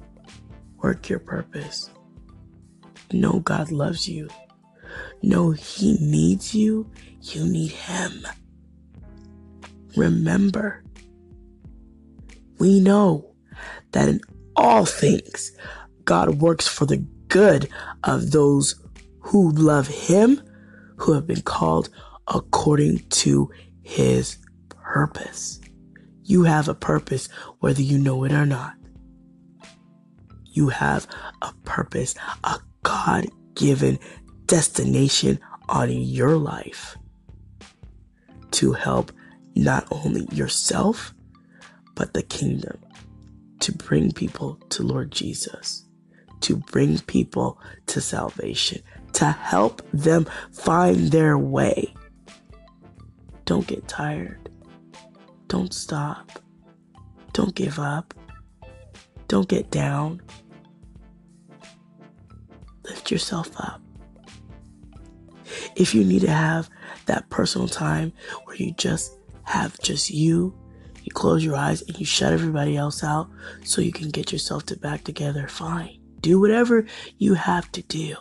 work 0.77 1.09
your 1.09 1.21
purpose. 1.21 1.89
Know 3.15 3.41
God 3.41 3.73
loves 3.73 4.07
you. 4.07 4.29
Know 5.23 5.53
He 5.53 5.97
needs 6.03 6.55
you. 6.55 6.91
You 7.23 7.47
need 7.47 7.71
Him. 7.71 8.27
Remember, 9.97 10.85
we 12.59 12.79
know 12.79 13.35
that 13.93 14.11
in 14.11 14.21
all 14.55 14.85
things, 14.85 15.57
God 16.05 16.43
works 16.43 16.69
for 16.69 16.85
the 16.85 16.99
good 17.29 17.71
of 18.03 18.33
those 18.33 18.75
who 19.21 19.51
love 19.53 19.89
Him, 19.89 20.43
who 20.99 21.15
have 21.15 21.27
been 21.27 21.41
called 21.41 21.89
according 22.29 22.99
to 23.09 23.51
His 23.83 24.37
purpose. 24.69 25.59
You 26.25 26.45
have 26.45 26.69
a 26.69 26.75
purpose 26.75 27.29
whether 27.61 27.83
you 27.83 27.99
know 27.99 28.25
it 28.25 28.33
or 28.33 28.47
not. 28.47 28.75
You 30.45 30.69
have 30.69 31.07
a 31.43 31.53
purpose, 31.65 32.15
a 32.45 32.59
God 32.83 33.27
given 33.55 33.99
destination 34.47 35.39
on 35.69 35.91
your 35.91 36.37
life 36.37 36.97
to 38.53 38.73
help 38.73 39.13
not 39.57 39.87
only 39.91 40.27
yourself, 40.33 41.15
but 41.95 42.15
the 42.15 42.23
kingdom, 42.23 42.79
to 43.61 43.73
bring 43.73 44.13
people 44.13 44.57
to 44.71 44.83
Lord 44.83 45.11
Jesus, 45.11 45.85
to 46.41 46.57
bring 46.57 46.99
people 47.01 47.61
to 47.87 48.01
salvation, 48.01 48.83
to 49.15 49.27
help 49.27 49.83
them 49.93 50.27
find 50.53 51.11
their 51.11 51.39
way. 51.39 51.95
Don't 53.45 53.67
get 53.67 53.87
tired. 53.87 54.49
Don't 55.55 55.73
stop. 55.73 56.33
Don't 57.33 57.55
give 57.55 57.79
up. 57.79 58.12
Don't 59.29 59.49
get 59.49 59.71
down. 59.71 60.21
Lift 62.83 63.12
yourself 63.12 63.51
up. 63.61 63.81
If 65.77 65.95
you 65.95 66.03
need 66.03 66.23
to 66.23 66.33
have 66.33 66.69
that 67.07 67.31
personal 67.31 67.69
time 67.69 68.12
where 68.43 68.57
you 68.57 68.73
just 68.73 69.17
have 69.45 69.79
just 69.79 70.11
you, 70.11 70.59
you 71.05 71.12
close 71.12 71.45
your 71.45 71.55
eyes 71.55 71.83
and 71.83 72.01
you 72.01 72.05
shut 72.05 72.33
everybody 72.33 72.77
else 72.77 73.05
out 73.05 73.31
so 73.62 73.81
you 73.81 73.93
can 73.93 74.11
get 74.11 74.33
yourself 74.33 74.67
to 74.67 74.77
back 74.77 75.05
together, 75.05 75.47
fine. 75.47 76.01
Do 76.19 76.40
whatever 76.40 76.85
you 77.19 77.35
have 77.35 77.71
to 77.71 77.83
do. 77.83 78.17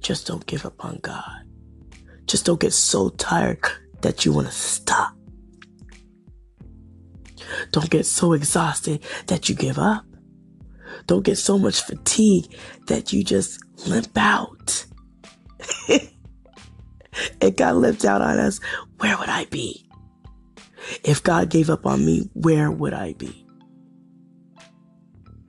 Just 0.00 0.26
don't 0.26 0.46
give 0.46 0.64
up 0.64 0.82
on 0.82 1.00
God. 1.02 1.42
Just 2.24 2.46
don't 2.46 2.58
get 2.58 2.72
so 2.72 3.10
tired 3.10 3.58
that 4.00 4.24
you 4.24 4.32
want 4.32 4.46
to 4.46 4.52
stop. 4.54 5.13
Don't 7.70 7.90
get 7.90 8.06
so 8.06 8.32
exhausted 8.32 9.02
that 9.26 9.48
you 9.48 9.54
give 9.54 9.78
up. 9.78 10.04
Don't 11.06 11.24
get 11.24 11.36
so 11.36 11.58
much 11.58 11.82
fatigue 11.82 12.54
that 12.86 13.12
you 13.12 13.24
just 13.24 13.60
limp 13.86 14.16
out. 14.16 14.86
if 15.88 17.56
God 17.56 17.76
limped 17.76 18.04
out 18.04 18.22
on 18.22 18.38
us, 18.38 18.60
where 18.98 19.16
would 19.18 19.28
I 19.28 19.44
be? 19.46 19.88
If 21.02 21.22
God 21.22 21.48
gave 21.50 21.70
up 21.70 21.86
on 21.86 22.04
me, 22.04 22.28
where 22.34 22.70
would 22.70 22.92
I 22.92 23.14
be? 23.14 23.46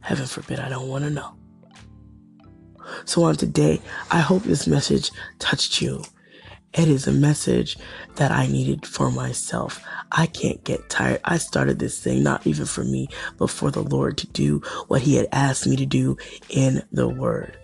Heaven 0.02 0.28
forbid, 0.28 0.60
I 0.60 0.70
don't 0.70 0.88
want 0.88 1.04
to 1.04 1.10
know. 1.10 1.36
So 3.06 3.24
on 3.24 3.36
today, 3.36 3.82
I 4.12 4.20
hope 4.20 4.44
this 4.44 4.68
message 4.68 5.12
touched 5.40 5.82
you. 5.82 6.04
It 6.78 6.90
is 6.90 7.08
a 7.08 7.14
message 7.14 7.78
that 8.16 8.34
I 8.34 8.48
needed 8.48 8.86
for 8.86 9.10
myself. 9.10 9.82
I 10.12 10.26
can't 10.26 10.62
get 10.66 10.90
tired. 10.90 11.22
I 11.24 11.38
started 11.38 11.80
this 11.80 12.04
thing 12.04 12.22
not 12.22 12.46
even 12.46 12.66
for 12.66 12.84
me, 12.84 13.08
but 13.38 13.50
for 13.50 13.72
the 13.72 13.82
Lord 13.82 14.18
to 14.18 14.28
do 14.28 14.60
what 14.90 15.02
He 15.02 15.16
had 15.16 15.30
asked 15.32 15.66
me 15.66 15.78
to 15.78 15.86
do 15.86 16.18
in 16.50 16.84
the 16.92 17.08
Word. 17.08 17.58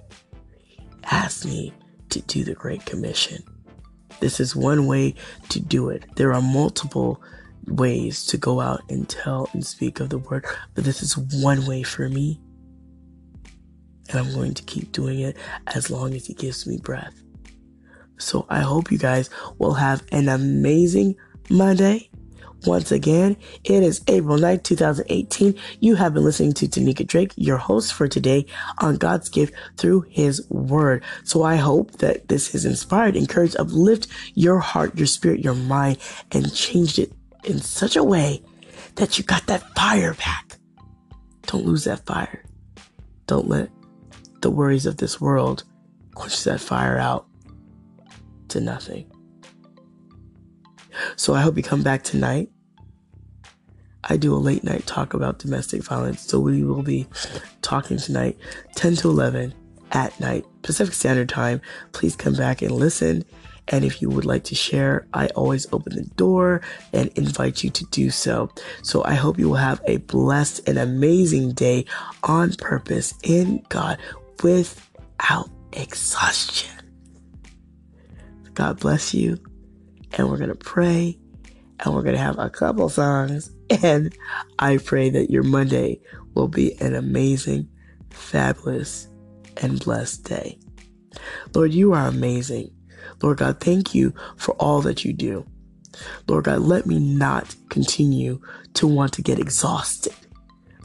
Asked 1.04 1.46
me 1.46 1.74
to 2.10 2.22
do 2.22 2.46
the 2.46 2.54
Great 2.54 2.86
Commission. 2.86 3.44
This 4.22 4.40
is 4.40 4.56
one 4.56 4.88
way 4.88 5.16
to 5.50 5.60
do 5.60 5.90
it. 5.90 6.06
There 6.16 6.32
are 6.34 6.42
multiple 6.42 7.22
ways 7.68 8.26
to 8.28 8.38
go 8.38 8.62
out 8.62 8.82
and 8.90 9.10
tell 9.10 9.50
and 9.52 9.66
speak 9.66 10.00
of 10.00 10.08
the 10.08 10.20
Word, 10.20 10.46
but 10.74 10.86
this 10.86 11.04
is 11.04 11.18
one 11.18 11.66
way 11.66 11.84
for 11.84 12.08
me. 12.08 12.40
And 14.10 14.20
I'm 14.20 14.34
going 14.34 14.54
to 14.54 14.64
keep 14.64 14.94
doing 14.94 15.20
it 15.20 15.36
as 15.68 15.90
long 15.90 16.14
as 16.14 16.28
He 16.28 16.34
gives 16.34 16.66
me 16.66 16.78
breath. 16.78 17.22
So 18.22 18.46
I 18.50 18.60
hope 18.60 18.92
you 18.92 18.98
guys 18.98 19.30
will 19.58 19.74
have 19.74 20.04
an 20.12 20.30
amazing 20.30 21.16
Monday. 21.50 22.10
Once 22.66 22.92
again, 22.92 23.36
it 23.64 23.82
is 23.82 24.02
April 24.08 24.38
9th, 24.38 24.62
2018. 24.64 25.56
You 25.80 25.96
have 25.96 26.14
been 26.14 26.24
listening 26.24 26.54
to 26.54 26.68
Tanika 26.68 27.06
Drake, 27.08 27.34
your 27.36 27.58
host 27.58 27.92
for 27.92 28.08
today 28.08 28.46
on 28.78 28.98
God's 28.98 29.30
gift 29.30 29.54
through 29.78 30.02
his 30.10 30.48
word. 30.50 31.04
So 31.24 31.42
I 31.42 31.56
hope 31.56 31.94
that 31.94 32.28
this 32.28 32.52
has 32.52 32.64
inspired, 32.64 33.16
encouraged, 33.16 33.58
uplift 33.58 34.08
your 34.36 34.60
heart, 34.60 34.96
your 34.96 35.08
spirit, 35.08 35.40
your 35.40 35.56
mind, 35.56 35.98
and 36.32 36.54
changed 36.54 37.00
it 37.00 37.12
in 37.44 37.60
such 37.60 37.96
a 37.96 38.04
way 38.04 38.44
that 38.96 39.18
you 39.18 39.24
got 39.24 39.48
that 39.48 39.64
fire 39.76 40.14
back. 40.14 40.60
Don't 41.48 41.66
lose 41.66 41.86
that 41.86 42.06
fire. 42.06 42.44
Don't 43.26 43.48
let 43.48 43.70
the 44.42 44.52
worries 44.52 44.86
of 44.86 44.98
this 44.98 45.20
world 45.20 45.64
quench 46.14 46.44
that 46.44 46.62
fire 46.62 47.00
out 47.00 47.26
to 48.52 48.62
nothing. 48.62 49.12
So 51.16 51.34
I 51.34 51.42
hope 51.42 51.58
you 51.58 51.64
come 51.64 51.84
back 51.84 52.04
tonight. 52.04 52.50
I 54.04 54.18
do 54.18 54.34
a 54.34 54.38
late 54.38 54.64
night 54.64 54.86
talk 54.88 55.14
about 55.14 55.40
domestic 55.40 55.84
violence, 55.84 56.22
so 56.22 56.40
we 56.40 56.64
will 56.64 56.84
be 56.84 57.08
talking 57.62 57.98
tonight 57.98 58.38
10 58.76 58.96
to 58.98 59.10
11 59.10 59.54
at 59.92 60.18
night, 60.20 60.46
Pacific 60.64 60.94
Standard 60.94 61.30
Time. 61.30 61.62
Please 61.92 62.16
come 62.16 62.34
back 62.34 62.62
and 62.62 62.72
listen. 62.72 63.24
And 63.68 63.86
if 63.86 64.02
you 64.02 64.10
would 64.10 64.26
like 64.26 64.44
to 64.46 64.56
share, 64.56 65.08
I 65.14 65.28
always 65.28 65.72
open 65.72 65.96
the 65.96 66.10
door 66.16 66.62
and 66.94 67.10
invite 67.16 67.64
you 67.64 67.70
to 67.70 67.86
do 67.86 68.10
so. 68.10 68.50
So 68.84 69.04
I 69.06 69.14
hope 69.14 69.38
you 69.38 69.48
will 69.50 69.56
have 69.56 69.82
a 69.86 69.98
blessed 69.98 70.68
and 70.68 70.78
amazing 70.78 71.54
day 71.54 71.86
on 72.24 72.54
purpose 72.56 73.14
in 73.24 73.64
God 73.70 73.98
without 74.44 75.50
exhaustion. 75.72 76.81
God 78.54 78.80
bless 78.80 79.14
you. 79.14 79.38
And 80.14 80.30
we're 80.30 80.38
going 80.38 80.50
to 80.50 80.56
pray 80.56 81.18
and 81.80 81.94
we're 81.94 82.04
going 82.04 82.16
to 82.16 82.22
have 82.22 82.38
a 82.40 82.50
couple 82.50 82.90
songs. 82.90 83.52
And 83.84 84.14
I 84.60 84.78
pray 84.78 85.10
that 85.12 85.30
your 85.30 85.44
Monday 85.44 86.02
will 86.34 86.50
be 86.50 86.74
an 86.82 86.94
amazing, 86.94 87.70
fabulous, 88.10 89.08
and 89.62 89.80
blessed 89.80 90.26
day. 90.26 90.60
Lord, 91.56 91.74
you 91.74 91.94
are 91.94 92.06
amazing. 92.08 92.74
Lord 93.24 93.38
God, 93.38 93.62
thank 93.62 93.96
you 93.96 94.14
for 94.36 94.56
all 94.56 94.82
that 94.82 95.06
you 95.06 95.14
do. 95.14 95.46
Lord 96.28 96.44
God, 96.44 96.60
let 96.60 96.86
me 96.86 97.00
not 97.00 97.56
continue 97.70 98.42
to 98.74 98.88
want 98.88 99.14
to 99.14 99.22
get 99.22 99.40
exhausted. 99.40 100.14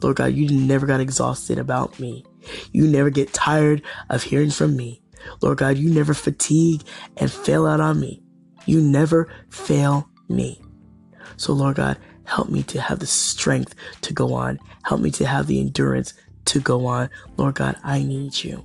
Lord 0.01 0.17
God, 0.17 0.35
you 0.35 0.49
never 0.49 0.87
got 0.87 1.01
exhausted 1.01 1.59
about 1.59 1.99
me. 1.99 2.25
You 2.73 2.87
never 2.87 3.11
get 3.11 3.33
tired 3.33 3.83
of 4.11 4.23
hearing 4.23 4.51
from 4.51 4.77
me. 4.77 5.03
Lord 5.41 5.59
God, 5.59 5.79
you 5.79 5.91
never 5.91 6.15
fatigue 6.15 6.83
and 7.17 7.31
fail 7.31 7.67
out 7.67 7.81
on 7.81 8.01
me. 8.01 8.23
You 8.67 8.81
never 8.81 9.33
fail 9.51 10.09
me. 10.29 10.61
So, 11.37 11.53
Lord 11.53 11.77
God, 11.77 11.99
help 12.25 12.49
me 12.49 12.63
to 12.65 12.81
have 12.81 12.99
the 12.99 13.07
strength 13.07 13.75
to 14.03 14.13
go 14.13 14.35
on. 14.35 14.59
Help 14.85 15.01
me 15.01 15.11
to 15.13 15.27
have 15.27 15.47
the 15.47 15.61
endurance 15.61 16.15
to 16.47 16.61
go 16.61 16.87
on. 16.87 17.11
Lord 17.37 17.57
God, 17.57 17.77
I 17.85 18.03
need 18.03 18.43
you. 18.43 18.65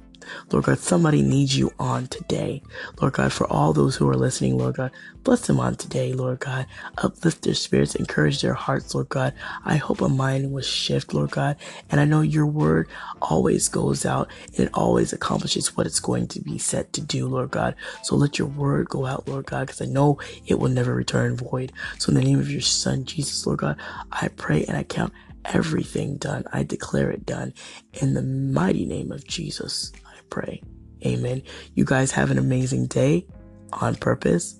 Lord 0.52 0.66
God, 0.66 0.80
somebody 0.80 1.22
needs 1.22 1.58
you 1.58 1.72
on 1.80 2.08
today. 2.08 2.62
Lord 3.00 3.14
God, 3.14 3.34
for 3.34 3.52
all 3.52 3.74
those 3.74 3.96
who 3.96 4.10
are 4.10 4.16
listening, 4.16 4.58
Lord 4.58 4.78
God, 4.78 4.92
bless 5.24 5.48
them 5.48 5.60
on 5.60 5.76
today, 5.76 6.14
Lord 6.14 6.40
God. 6.40 6.66
Uplift 6.98 7.44
their 7.44 7.54
spirits, 7.54 7.96
encourage 7.96 8.42
their 8.42 8.54
hearts, 8.54 8.94
Lord 8.94 9.10
God. 9.10 9.34
I 9.66 9.78
hope 9.78 10.02
a 10.02 10.10
mind 10.10 10.52
will 10.52 10.62
shift, 10.62 11.14
Lord 11.14 11.32
God. 11.32 11.58
And 11.90 12.00
I 12.00 12.06
know 12.06 12.22
your 12.22 12.46
word 12.46 12.88
always 13.22 13.68
goes 13.68 14.06
out 14.06 14.30
and 14.58 14.68
it 14.68 14.72
always 14.74 15.14
accomplishes 15.14 15.76
what 15.76 15.88
it's 15.88 16.00
going 16.00 16.28
to 16.30 16.42
be 16.42 16.58
set 16.58 16.94
to 16.94 17.02
do, 17.02 17.28
Lord 17.28 17.52
God. 17.52 17.76
So 18.02 18.16
let 18.16 18.40
your 18.40 18.48
word 18.48 18.90
go 18.90 19.06
out, 19.06 19.28
Lord 19.28 19.46
God, 19.46 19.68
because 19.68 19.82
I 19.82 19.86
know 19.86 20.20
it 20.46 20.60
will 20.60 20.70
never 20.70 20.94
return 20.94 21.36
void. 21.36 21.72
So 21.98 22.10
in 22.10 22.16
the 22.16 22.24
name 22.24 22.40
of 22.40 22.52
your 22.52 22.62
son, 22.62 23.06
Jesus, 23.06 23.46
Lord 23.46 23.60
God, 23.60 23.78
I 24.12 24.30
pray 24.30 24.64
and 24.66 24.78
I 24.78 24.84
count 24.84 25.14
everything 25.46 26.18
done. 26.18 26.44
I 26.54 26.64
declare 26.64 27.10
it 27.10 27.26
done 27.26 27.54
in 27.94 28.14
the 28.14 28.22
mighty 28.22 28.86
name 28.86 29.12
of 29.12 29.26
Jesus 29.28 29.92
pray. 30.32 30.64
Amen. 31.06 31.44
You 31.76 31.86
guys 31.86 32.12
have 32.12 32.32
an 32.32 32.40
amazing 32.40 32.88
day 32.88 33.28
on 33.74 33.96
purpose. 33.96 34.60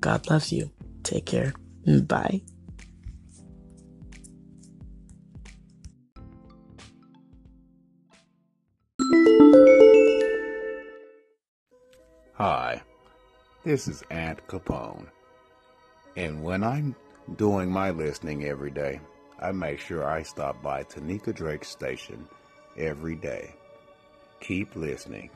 God 0.00 0.30
loves 0.30 0.52
you. 0.52 0.70
Take 1.02 1.26
care. 1.26 1.52
Bye. 2.06 2.42
Hi, 12.34 12.82
this 13.64 13.88
is 13.88 14.02
Aunt 14.10 14.46
Capone. 14.46 15.06
And 16.16 16.42
when 16.42 16.62
I'm 16.62 16.94
doing 17.36 17.70
my 17.70 17.90
listening 17.90 18.44
every 18.44 18.70
day, 18.70 19.00
I 19.40 19.52
make 19.52 19.80
sure 19.80 20.04
I 20.04 20.22
stop 20.22 20.62
by 20.62 20.82
Tanika 20.82 21.34
Drake's 21.34 21.68
station 21.68 22.28
every 22.76 23.16
day. 23.16 23.54
Keep 24.46 24.76
listening. 24.76 25.35